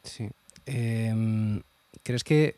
Sí. 0.02 0.28
Em, 0.66 1.62
¿Crees 2.02 2.24
que 2.24 2.56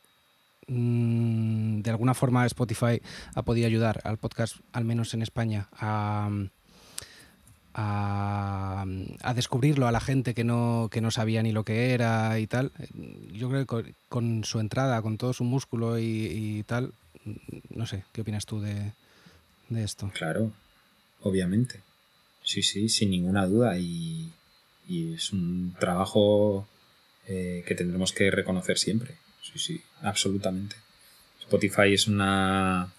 mm, 0.68 1.83
de 1.83 1.90
alguna 1.90 2.14
forma 2.14 2.46
Spotify 2.46 3.00
ha 3.35 3.42
podido 3.42 3.66
ayudar 3.66 4.00
al 4.04 4.18
podcast, 4.18 4.56
al 4.72 4.85
menos 4.85 5.12
en 5.14 5.22
España, 5.22 5.68
a 5.72 6.30
a, 7.74 8.85
descubrirlo 9.35 9.87
a 9.87 9.92
la 9.92 10.00
gente 10.00 10.35
que 10.35 10.44
no, 10.44 10.88
que 10.90 11.00
no 11.00 11.11
sabía 11.11 11.42
ni 11.42 11.52
lo 11.52 11.64
que 11.64 11.92
era 11.92 12.38
y 12.38 12.46
tal. 12.46 12.72
Yo 13.33 13.48
creo 13.48 13.66
que 13.66 13.94
con, 14.09 14.44
su 14.44 14.61
entrada, 14.61 15.02
con 15.02 15.18
todo 15.18 15.33
su 15.33 15.44
músculo 15.44 15.98
y, 15.98 16.64
tal, 16.66 16.92
no 17.70 17.87
sé, 17.87 18.04
¿qué 18.12 18.22
opinas 18.22 18.46
tú 18.46 18.61
de, 18.61 18.92
esto? 19.76 20.11
Claro, 20.14 20.52
obviamente. 21.22 21.80
Sí, 22.42 22.62
sí, 22.62 22.88
sin 22.88 23.11
ninguna 23.11 23.46
duda. 23.46 23.78
Y, 23.78 24.33
es 24.88 25.33
un 25.33 25.76
trabajo 25.78 26.66
eh, 27.28 27.62
que 27.64 27.76
tendremos 27.76 28.12
que 28.12 28.28
reconocer 28.33 28.76
siempre. 28.76 29.14
Sí, 29.40 29.59
sí, 29.59 29.83
absolutamente. 30.02 30.74
Spotify 31.40 31.94
es 31.94 32.09
una 32.09 32.92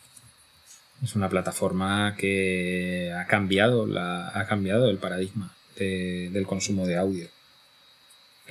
es 1.04 1.16
una 1.16 1.30
plataforma 1.30 2.16
que 2.18 3.14
ha 3.18 3.26
cambiado, 3.26 3.88
la, 3.88 4.30
ha 4.30 4.46
cambiado 4.46 4.90
el 4.90 4.98
paradigma 4.98 5.54
del 5.78 6.46
consumo 6.46 6.86
de 6.86 6.96
audio 6.96 7.28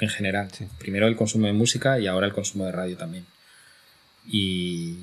en 0.01 0.09
general. 0.09 0.49
Primero 0.79 1.07
el 1.07 1.15
consumo 1.15 1.47
de 1.47 1.53
música 1.53 2.01
y 2.01 2.09
ahora 2.09 2.27
el 2.27 2.33
consumo 2.33 2.67
de 2.67 2.73
radio 2.73 2.97
también. 2.97 3.25
Y. 4.27 4.97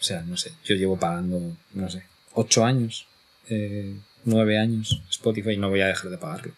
O 0.00 0.02
sea, 0.02 0.22
no 0.22 0.36
sé, 0.36 0.52
yo 0.64 0.74
llevo 0.74 0.98
pagando, 0.98 1.56
no 1.72 1.88
sé, 1.88 2.02
ocho 2.34 2.64
años 2.64 3.06
eh, 3.48 3.94
nueve 4.24 4.58
años 4.58 5.02
Spotify 5.08 5.52
y 5.52 5.56
no 5.56 5.70
voy 5.70 5.80
a 5.80 5.86
dejar 5.86 6.10
de 6.10 6.18
pagarlo. 6.18 6.52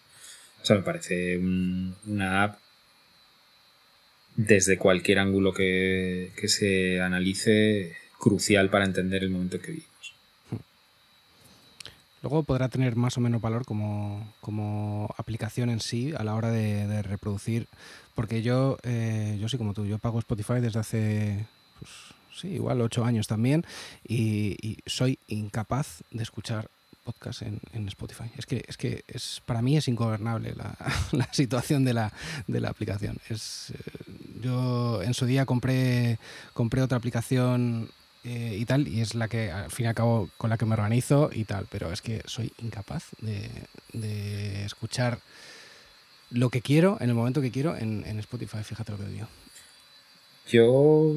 O 0.61 0.65
sea, 0.65 0.75
me 0.75 0.81
parece 0.81 1.37
una 1.37 2.43
app 2.43 2.59
desde 4.35 4.77
cualquier 4.77 5.19
ángulo 5.19 5.53
que, 5.53 6.31
que, 6.35 6.47
se 6.47 7.01
analice 7.01 7.95
crucial 8.19 8.69
para 8.69 8.85
entender 8.85 9.23
el 9.23 9.31
momento 9.31 9.59
que 9.59 9.71
vivimos. 9.71 9.89
Luego 12.21 12.43
podrá 12.43 12.67
tener 12.67 12.95
más 12.97 13.17
o 13.17 13.21
menos 13.21 13.41
valor 13.41 13.65
como, 13.65 14.33
como 14.41 15.13
aplicación 15.17 15.69
en 15.69 15.79
sí 15.79 16.13
a 16.17 16.23
la 16.23 16.35
hora 16.35 16.51
de, 16.51 17.01
reproducir, 17.01 17.67
porque 18.13 18.41
yo, 18.41 18.77
eh, 18.83 19.37
yo 19.39 19.47
sí 19.47 19.57
como 19.57 19.73
tú, 19.73 19.85
yo 19.85 19.99
pago 19.99 20.19
Spotify 20.19 20.59
desde 20.59 20.79
hace, 20.79 21.45
pues, 21.79 21.91
sí, 22.35 22.49
igual 22.49 22.81
ocho 22.81 23.05
años 23.05 23.27
también, 23.27 23.65
y, 24.05 24.77
soy 24.85 25.17
incapaz 25.27 26.03
de 26.11 26.23
escuchar 26.23 26.69
podcast 27.05 27.41
en, 27.41 27.87
Spotify. 27.87 28.29
Es 28.37 28.45
que, 28.45 28.65
es 28.67 28.75
que 28.75 29.03
es, 29.07 29.41
para 29.45 29.61
mí 29.61 29.77
es 29.77 29.87
ingobernable 29.87 30.53
la, 30.55 30.75
la 31.13 31.31
situación 31.31 31.85
de 31.85 31.93
la, 31.93 32.11
de 32.47 32.59
la 32.59 32.69
aplicación. 32.69 33.17
Es, 33.29 33.71
eh, 33.71 33.75
yo 34.41 35.01
en 35.01 35.13
su 35.13 35.25
día 35.25 35.45
compré, 35.45 36.19
compré 36.53 36.81
otra 36.81 36.97
aplicación 36.97 37.89
eh, 38.23 38.57
y 38.59 38.65
tal, 38.65 38.87
y 38.87 38.99
es 38.99 39.15
la 39.15 39.29
que 39.29 39.49
al 39.49 39.71
fin 39.71 39.85
y 39.85 39.89
al 39.89 39.95
cabo 39.95 40.29
con 40.37 40.49
la 40.49 40.57
que 40.57 40.65
me 40.65 40.73
organizo 40.73 41.29
y 41.31 41.45
tal, 41.45 41.67
pero 41.69 41.93
es 41.93 42.01
que 42.01 42.21
soy 42.25 42.51
incapaz 42.61 43.05
de, 43.21 44.65
escuchar 44.65 45.19
lo 46.29 46.49
que 46.49 46.61
quiero 46.61 46.97
en 46.99 47.09
el 47.09 47.15
momento 47.15 47.41
que 47.41 47.51
quiero 47.51 47.77
en, 47.77 48.03
Spotify, 48.19 48.63
fíjate 48.63 48.91
lo 48.91 48.97
que 48.97 49.05
digo. 49.05 49.27
Yo, 50.49 51.15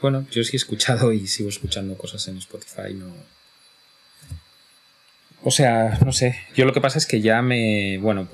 bueno, 0.00 0.26
yo 0.32 0.42
sí 0.42 0.50
he 0.54 0.56
escuchado 0.56 1.12
y 1.12 1.28
sigo 1.28 1.48
escuchando 1.48 1.96
cosas 1.96 2.26
en 2.28 2.38
Spotify, 2.38 2.92
no... 2.94 3.14
O 5.44 5.52
sea, 5.52 6.00
no 6.04 6.12
sé, 6.12 6.36
yo 6.56 6.64
lo 6.64 6.72
que 6.72 6.80
pasa 6.80 6.98
es 6.98 7.06
que 7.06 7.20
ya 7.20 7.40
me, 7.42 7.98
bueno, 7.98 8.28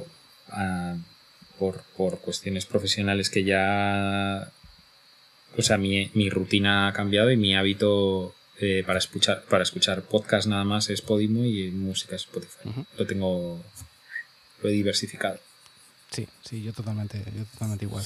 por, 1.59 1.83
por 1.97 2.19
cuestiones 2.21 2.65
profesionales 2.65 3.29
que 3.29 3.45
ya 3.45 4.51
o 5.57 5.62
sea, 5.62 5.79
mi, 5.79 6.31
rutina 6.31 6.88
ha 6.88 6.93
cambiado 6.93 7.31
y 7.31 7.37
mi 7.37 7.55
hábito 7.55 8.35
eh, 8.59 8.83
para, 8.87 8.99
escuchar, 8.99 9.45
para 9.45 9.62
escuchar 9.62 10.03
podcast 10.03 10.47
nada 10.47 10.65
más 10.65 10.91
es 10.91 11.03
Podimo 11.03 11.45
y 11.45 11.71
música 11.71 12.17
es 12.17 12.23
Spotify. 12.23 12.71
Lo 12.99 13.07
tengo, 13.07 13.65
lo 14.62 14.69
he 14.69 14.73
diversificado. 14.73 15.38
Sí, 16.11 16.29
sí, 16.45 16.62
yo 16.62 16.73
totalmente, 16.73 17.23
yo 17.37 17.45
totalmente 17.45 17.85
igual. 17.85 18.05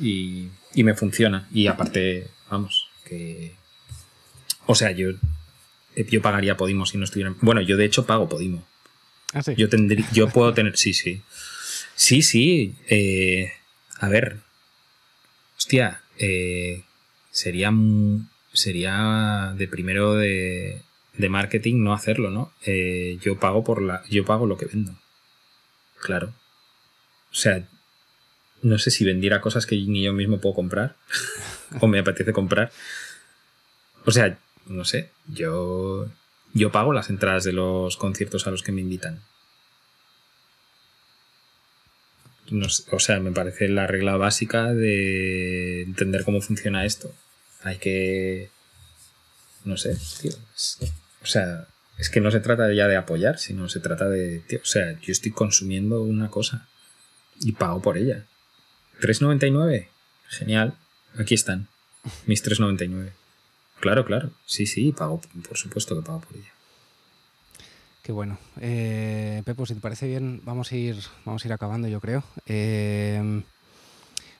Y, 0.00 0.48
y 0.74 0.84
me 0.84 0.94
funciona. 0.94 1.48
Y 1.52 1.66
aparte, 1.66 2.28
vamos, 2.48 2.88
que... 3.04 3.54
O 4.66 4.74
sea, 4.74 4.92
yo, 4.92 5.10
yo 5.96 6.22
pagaría 6.22 6.56
Podimo 6.56 6.86
si 6.86 6.96
no 6.96 7.04
estuviera... 7.04 7.34
Bueno, 7.40 7.60
yo 7.60 7.76
de 7.76 7.84
hecho 7.84 8.06
pago 8.06 8.28
Podimo. 8.28 8.64
Ah, 9.32 9.42
sí. 9.42 9.54
Yo, 9.56 9.68
tendría, 9.68 10.06
yo 10.12 10.28
puedo 10.28 10.54
tener... 10.54 10.76
Sí, 10.76 10.94
sí. 10.94 11.22
Sí, 11.94 12.22
sí. 12.22 12.76
Eh, 12.88 13.52
a 13.98 14.08
ver. 14.08 14.40
Hostia, 15.58 15.99
eh, 16.20 16.84
sería, 17.30 17.72
sería 18.52 19.54
de 19.56 19.66
primero 19.66 20.14
de, 20.14 20.82
marketing 21.28 21.82
no 21.82 21.92
hacerlo, 21.92 22.30
¿no? 22.30 22.52
Eh, 22.64 23.18
yo 23.22 23.40
pago 23.40 23.64
por 23.64 23.82
la, 23.82 24.02
yo 24.08 24.24
pago 24.24 24.46
lo 24.46 24.56
que 24.56 24.66
vendo. 24.66 24.94
Claro. 26.00 26.32
O 27.30 27.34
sea, 27.34 27.66
no 28.62 28.78
sé 28.78 28.90
si 28.90 29.04
vendiera 29.04 29.40
cosas 29.40 29.66
que 29.66 29.76
ni 29.76 30.02
yo 30.02 30.12
mismo 30.12 30.40
puedo 30.40 30.54
comprar 30.54 30.96
o 31.80 31.86
me 31.88 31.98
apetece 31.98 32.32
comprar. 32.32 32.70
O 34.04 34.10
sea, 34.10 34.38
no 34.66 34.84
sé, 34.84 35.10
yo 35.26 36.08
yo 36.52 36.72
pago 36.72 36.92
las 36.92 37.10
entradas 37.10 37.44
de 37.44 37.52
los 37.52 37.96
conciertos 37.96 38.46
a 38.46 38.50
los 38.50 38.62
que 38.62 38.72
me 38.72 38.80
invitan. 38.80 39.22
O 42.90 42.98
sea, 42.98 43.20
me 43.20 43.32
parece 43.32 43.68
la 43.68 43.86
regla 43.86 44.16
básica 44.16 44.72
de 44.72 45.82
entender 45.82 46.24
cómo 46.24 46.40
funciona 46.40 46.84
esto. 46.84 47.12
Hay 47.62 47.78
que. 47.78 48.50
No 49.64 49.76
sé, 49.76 49.96
tío. 50.20 50.32
o 51.22 51.26
sea, 51.26 51.66
es 51.98 52.08
que 52.08 52.20
no 52.20 52.30
se 52.30 52.40
trata 52.40 52.72
ya 52.72 52.88
de 52.88 52.96
apoyar, 52.96 53.38
sino 53.38 53.68
se 53.68 53.80
trata 53.80 54.08
de. 54.08 54.42
o 54.62 54.66
sea, 54.66 54.98
yo 55.00 55.12
estoy 55.12 55.32
consumiendo 55.32 56.02
una 56.02 56.30
cosa 56.30 56.66
y 57.40 57.52
pago 57.52 57.82
por 57.82 57.98
ella. 57.98 58.26
¿3.99? 59.00 59.88
Genial. 60.28 60.74
Aquí 61.16 61.34
están. 61.34 61.68
Mis 62.26 62.44
3.99. 62.44 63.10
Claro, 63.80 64.04
claro. 64.04 64.30
Sí, 64.46 64.66
sí, 64.66 64.92
pago. 64.92 65.20
Por 65.46 65.56
supuesto 65.56 65.96
que 65.96 66.06
pago 66.06 66.20
por 66.20 66.36
ella. 66.36 66.52
Bueno. 68.10 68.38
Eh, 68.60 69.42
Pepo, 69.44 69.66
si 69.66 69.74
te 69.74 69.80
parece 69.80 70.06
bien, 70.06 70.40
vamos 70.44 70.72
a 70.72 70.76
ir, 70.76 70.96
vamos 71.24 71.44
a 71.44 71.48
ir 71.48 71.52
acabando, 71.52 71.88
yo 71.88 72.00
creo. 72.00 72.24
Eh, 72.46 73.42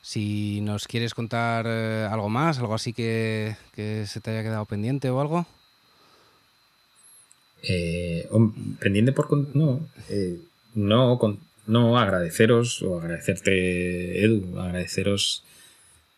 si 0.03 0.61
nos 0.63 0.87
quieres 0.89 1.15
contar 1.15 1.67
eh, 1.69 2.09
algo 2.11 2.29
más, 2.29 2.59
algo 2.59 2.75
así 2.75 2.93
que, 2.93 3.57
se 3.75 4.21
te 4.21 4.31
haya 4.31 4.43
quedado 4.43 4.65
pendiente 4.65 5.11
o 5.11 5.21
algo. 5.21 5.47
pendiente 8.81 9.13
por 9.13 9.29
no, 9.55 9.81
no, 10.75 11.39
no 11.67 11.99
agradeceros 11.99 12.83
o 12.83 12.99
agradecerte 13.01 14.25
Edu, 14.25 14.59
agradeceros 14.59 15.45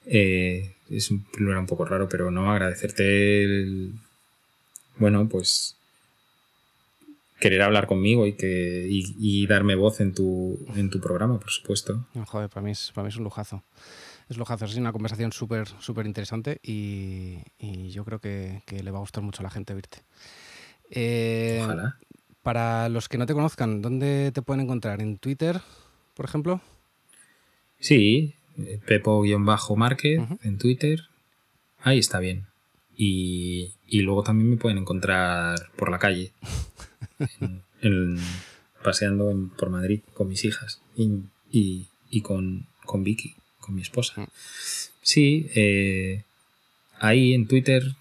es 0.05 1.11
un 1.11 1.25
plural 1.25 1.61
un 1.61 1.67
poco 1.67 1.85
raro, 1.85 2.09
pero 2.09 2.31
no 2.31 2.51
agradecerte 2.51 3.45
el, 3.45 3.93
bueno 4.99 5.29
pues 5.29 5.77
querer 7.42 7.62
hablar 7.62 7.88
conmigo 7.88 8.24
y, 8.24 8.35
que, 8.35 8.87
y, 8.88 9.46
darme 9.48 9.74
voz 9.74 10.00
en 10.00 10.14
tu, 10.14 10.64
en 10.76 10.90
tu 10.90 11.00
programa, 11.00 11.40
por 11.40 11.50
supuesto. 11.50 12.07
joder, 12.26 12.48
para 12.48 12.62
mí, 12.62 12.70
es, 12.70 12.92
para 12.94 13.02
mí 13.02 13.09
es 13.09 13.16
un 13.16 13.24
lujazo. 13.24 13.64
Es 14.28 14.37
lujazo, 14.37 14.64
es 14.64 14.76
una 14.76 14.92
conversación 14.92 15.33
súper 15.33 15.66
súper 15.81 16.07
interesante 16.07 16.61
y, 16.62 17.40
yo 17.90 18.05
creo 18.05 18.20
que, 18.20 18.62
le 18.70 18.90
va 18.92 18.98
a 18.98 19.00
gustar 19.00 19.24
mucho 19.24 19.42
a 19.42 19.42
la 19.42 19.50
gente 19.50 19.74
verte. 19.74 19.98
Eh, 20.88 21.61
Ojalá. 21.64 21.98
Para 22.42 22.88
los 22.88 23.09
que 23.09 23.18
no 23.18 23.26
te 23.26 23.35
conozcan, 23.35 23.83
¿dónde 23.83 24.31
te 24.33 24.42
pueden 24.42 24.61
encontrar? 24.61 25.00
¿En 25.00 25.18
Twitter, 25.18 25.61
por 26.14 26.24
ejemplo? 26.24 26.61
Sí, 27.81 28.37
Pepo-Márquez 28.87 30.20
en 30.44 30.59
Twitter. 30.59 31.00
Ahí 31.81 31.98
está 31.98 32.20
bien. 32.20 32.46
Y, 32.96 33.74
y, 33.88 34.02
luego 34.02 34.22
también 34.22 34.50
me 34.50 34.57
pueden 34.57 34.78
encontrar 34.78 35.59
por 35.76 35.90
la 35.90 35.98
calle. 35.98 36.33
paseando 38.83 39.51
por 39.57 39.71
Madrid 39.71 40.01
con 40.15 40.29
mis 40.29 40.45
hijas 40.45 40.81
y, 40.97 41.87
con, 42.23 42.67
con, 42.85 43.05
Vicky, 43.05 43.35
con 43.61 43.75
mi 43.75 43.83
esposa. 43.83 44.21
Mm. 44.21 44.27
Sí, 45.03 45.51
eh, 45.55 46.23
ahí 46.99 47.35
en 47.35 47.47
Twitter 47.47 47.95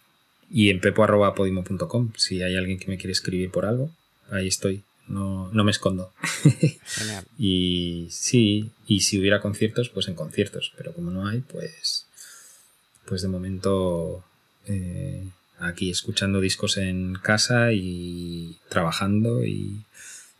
y 0.49 0.69
en 0.69 0.79
pepo.podimo.com, 0.79 2.11
si 2.17 2.41
hay 2.43 2.55
alguien 2.55 2.77
que 2.77 2.87
me 2.87 2.97
quiere 2.97 3.13
escribir 3.13 3.51
por 3.51 3.65
algo, 3.65 3.91
ahí 4.29 4.47
estoy. 4.47 4.83
No, 5.07 5.49
no 5.51 5.63
me 5.63 5.71
escondo. 5.71 6.13
y 7.37 8.07
sí, 8.11 8.71
y 8.87 9.01
si 9.01 9.19
hubiera 9.19 9.41
conciertos, 9.41 9.89
pues 9.89 10.07
en 10.07 10.15
conciertos, 10.15 10.73
pero 10.77 10.93
como 10.93 11.11
no 11.11 11.27
hay, 11.27 11.39
pues, 11.39 12.05
pues 13.05 13.21
de 13.21 13.27
momento 13.27 14.23
eh, 14.67 15.23
aquí 15.61 15.91
escuchando 15.91 16.41
discos 16.41 16.77
en 16.77 17.13
casa 17.13 17.73
y 17.73 18.57
trabajando 18.69 19.45
y, 19.45 19.85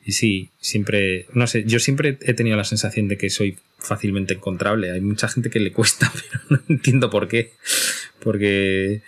sí, 0.08 0.50
siempre, 0.60 1.28
no 1.34 1.48
sé, 1.48 1.64
yo 1.66 1.80
siempre 1.80 2.18
he 2.22 2.34
tenido 2.34 2.58
la 2.58 2.64
sensación 2.64 3.08
de 3.08 3.18
que 3.18 3.30
soy 3.30 3.58
fácilmente 3.78 4.34
encontrable. 4.34 4.92
Hay 4.92 5.02
mucha 5.02 5.28
gente 5.28 5.50
que 5.50 5.60
le 5.60 5.72
cuesta, 5.72 6.12
pero 6.14 6.44
no 6.50 6.62
entiendo 6.68 7.10
por 7.10 7.28
qué. 7.28 7.54
Porque 8.20 9.02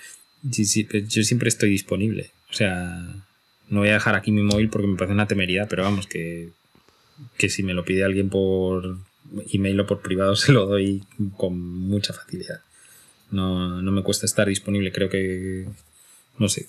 yo 0.43 1.23
siempre 1.23 1.49
estoy 1.49 1.69
disponible. 1.69 2.31
O 2.49 2.53
sea, 2.53 3.25
no 3.69 3.79
voy 3.79 3.89
a 3.89 3.93
dejar 3.93 4.15
aquí 4.15 4.31
mi 4.31 4.43
móvil 4.43 4.69
porque 4.69 4.87
me 4.87 4.95
parece 4.95 5.13
una 5.13 5.27
temeridad, 5.27 5.67
pero 5.69 5.83
vamos, 5.83 6.07
que, 6.07 6.49
que 7.37 7.49
si 7.49 7.63
me 7.63 7.73
lo 7.73 7.85
pide 7.85 8.03
alguien 8.03 8.29
por 8.29 8.97
email 9.51 9.79
o 9.79 9.87
por 9.87 10.01
privado 10.01 10.35
se 10.37 10.51
lo 10.51 10.65
doy 10.67 11.03
con 11.37 11.59
mucha 11.59 12.13
facilidad. 12.13 12.61
No, 13.31 13.81
no 13.81 13.91
me 13.91 14.03
cuesta 14.03 14.27
estar 14.27 14.47
disponible, 14.47 14.91
creo 14.91 15.09
que 15.09 15.65
no 16.37 16.49
sé, 16.49 16.67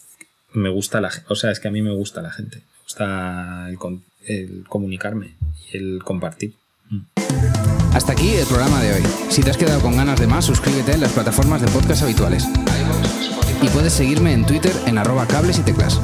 me 0.52 0.68
gusta 0.68 1.00
la 1.00 1.10
gente, 1.10 1.26
o 1.30 1.36
sea, 1.36 1.50
es 1.50 1.60
que 1.60 1.68
a 1.68 1.70
mí 1.70 1.82
me 1.82 1.92
gusta 1.92 2.22
la 2.22 2.30
gente, 2.30 2.58
me 2.58 2.82
gusta 2.82 3.68
el, 4.26 4.64
comunicarme 4.68 5.34
y 5.72 5.76
el 5.76 6.02
compartir. 6.04 6.54
Mm. 6.90 7.00
Hasta 7.94 8.12
aquí 8.12 8.30
el 8.30 8.46
programa 8.46 8.82
de 8.82 8.94
hoy. 8.94 9.02
Si 9.28 9.42
te 9.42 9.50
has 9.50 9.56
quedado 9.56 9.80
con 9.80 9.96
ganas 9.96 10.18
de 10.18 10.26
más, 10.26 10.44
suscríbete 10.44 10.92
en 10.92 11.00
las 11.00 11.12
plataformas 11.12 11.60
de 11.60 11.68
podcast 11.68 12.02
habituales. 12.02 12.44
Y 13.62 13.68
puedes 13.68 13.92
seguirme 13.92 14.32
en 14.32 14.44
Twitter 14.44 14.72
en 14.86 14.98
arroba 14.98 15.26
cables 15.28 15.58
y 15.58 15.62
teclas. 15.62 16.00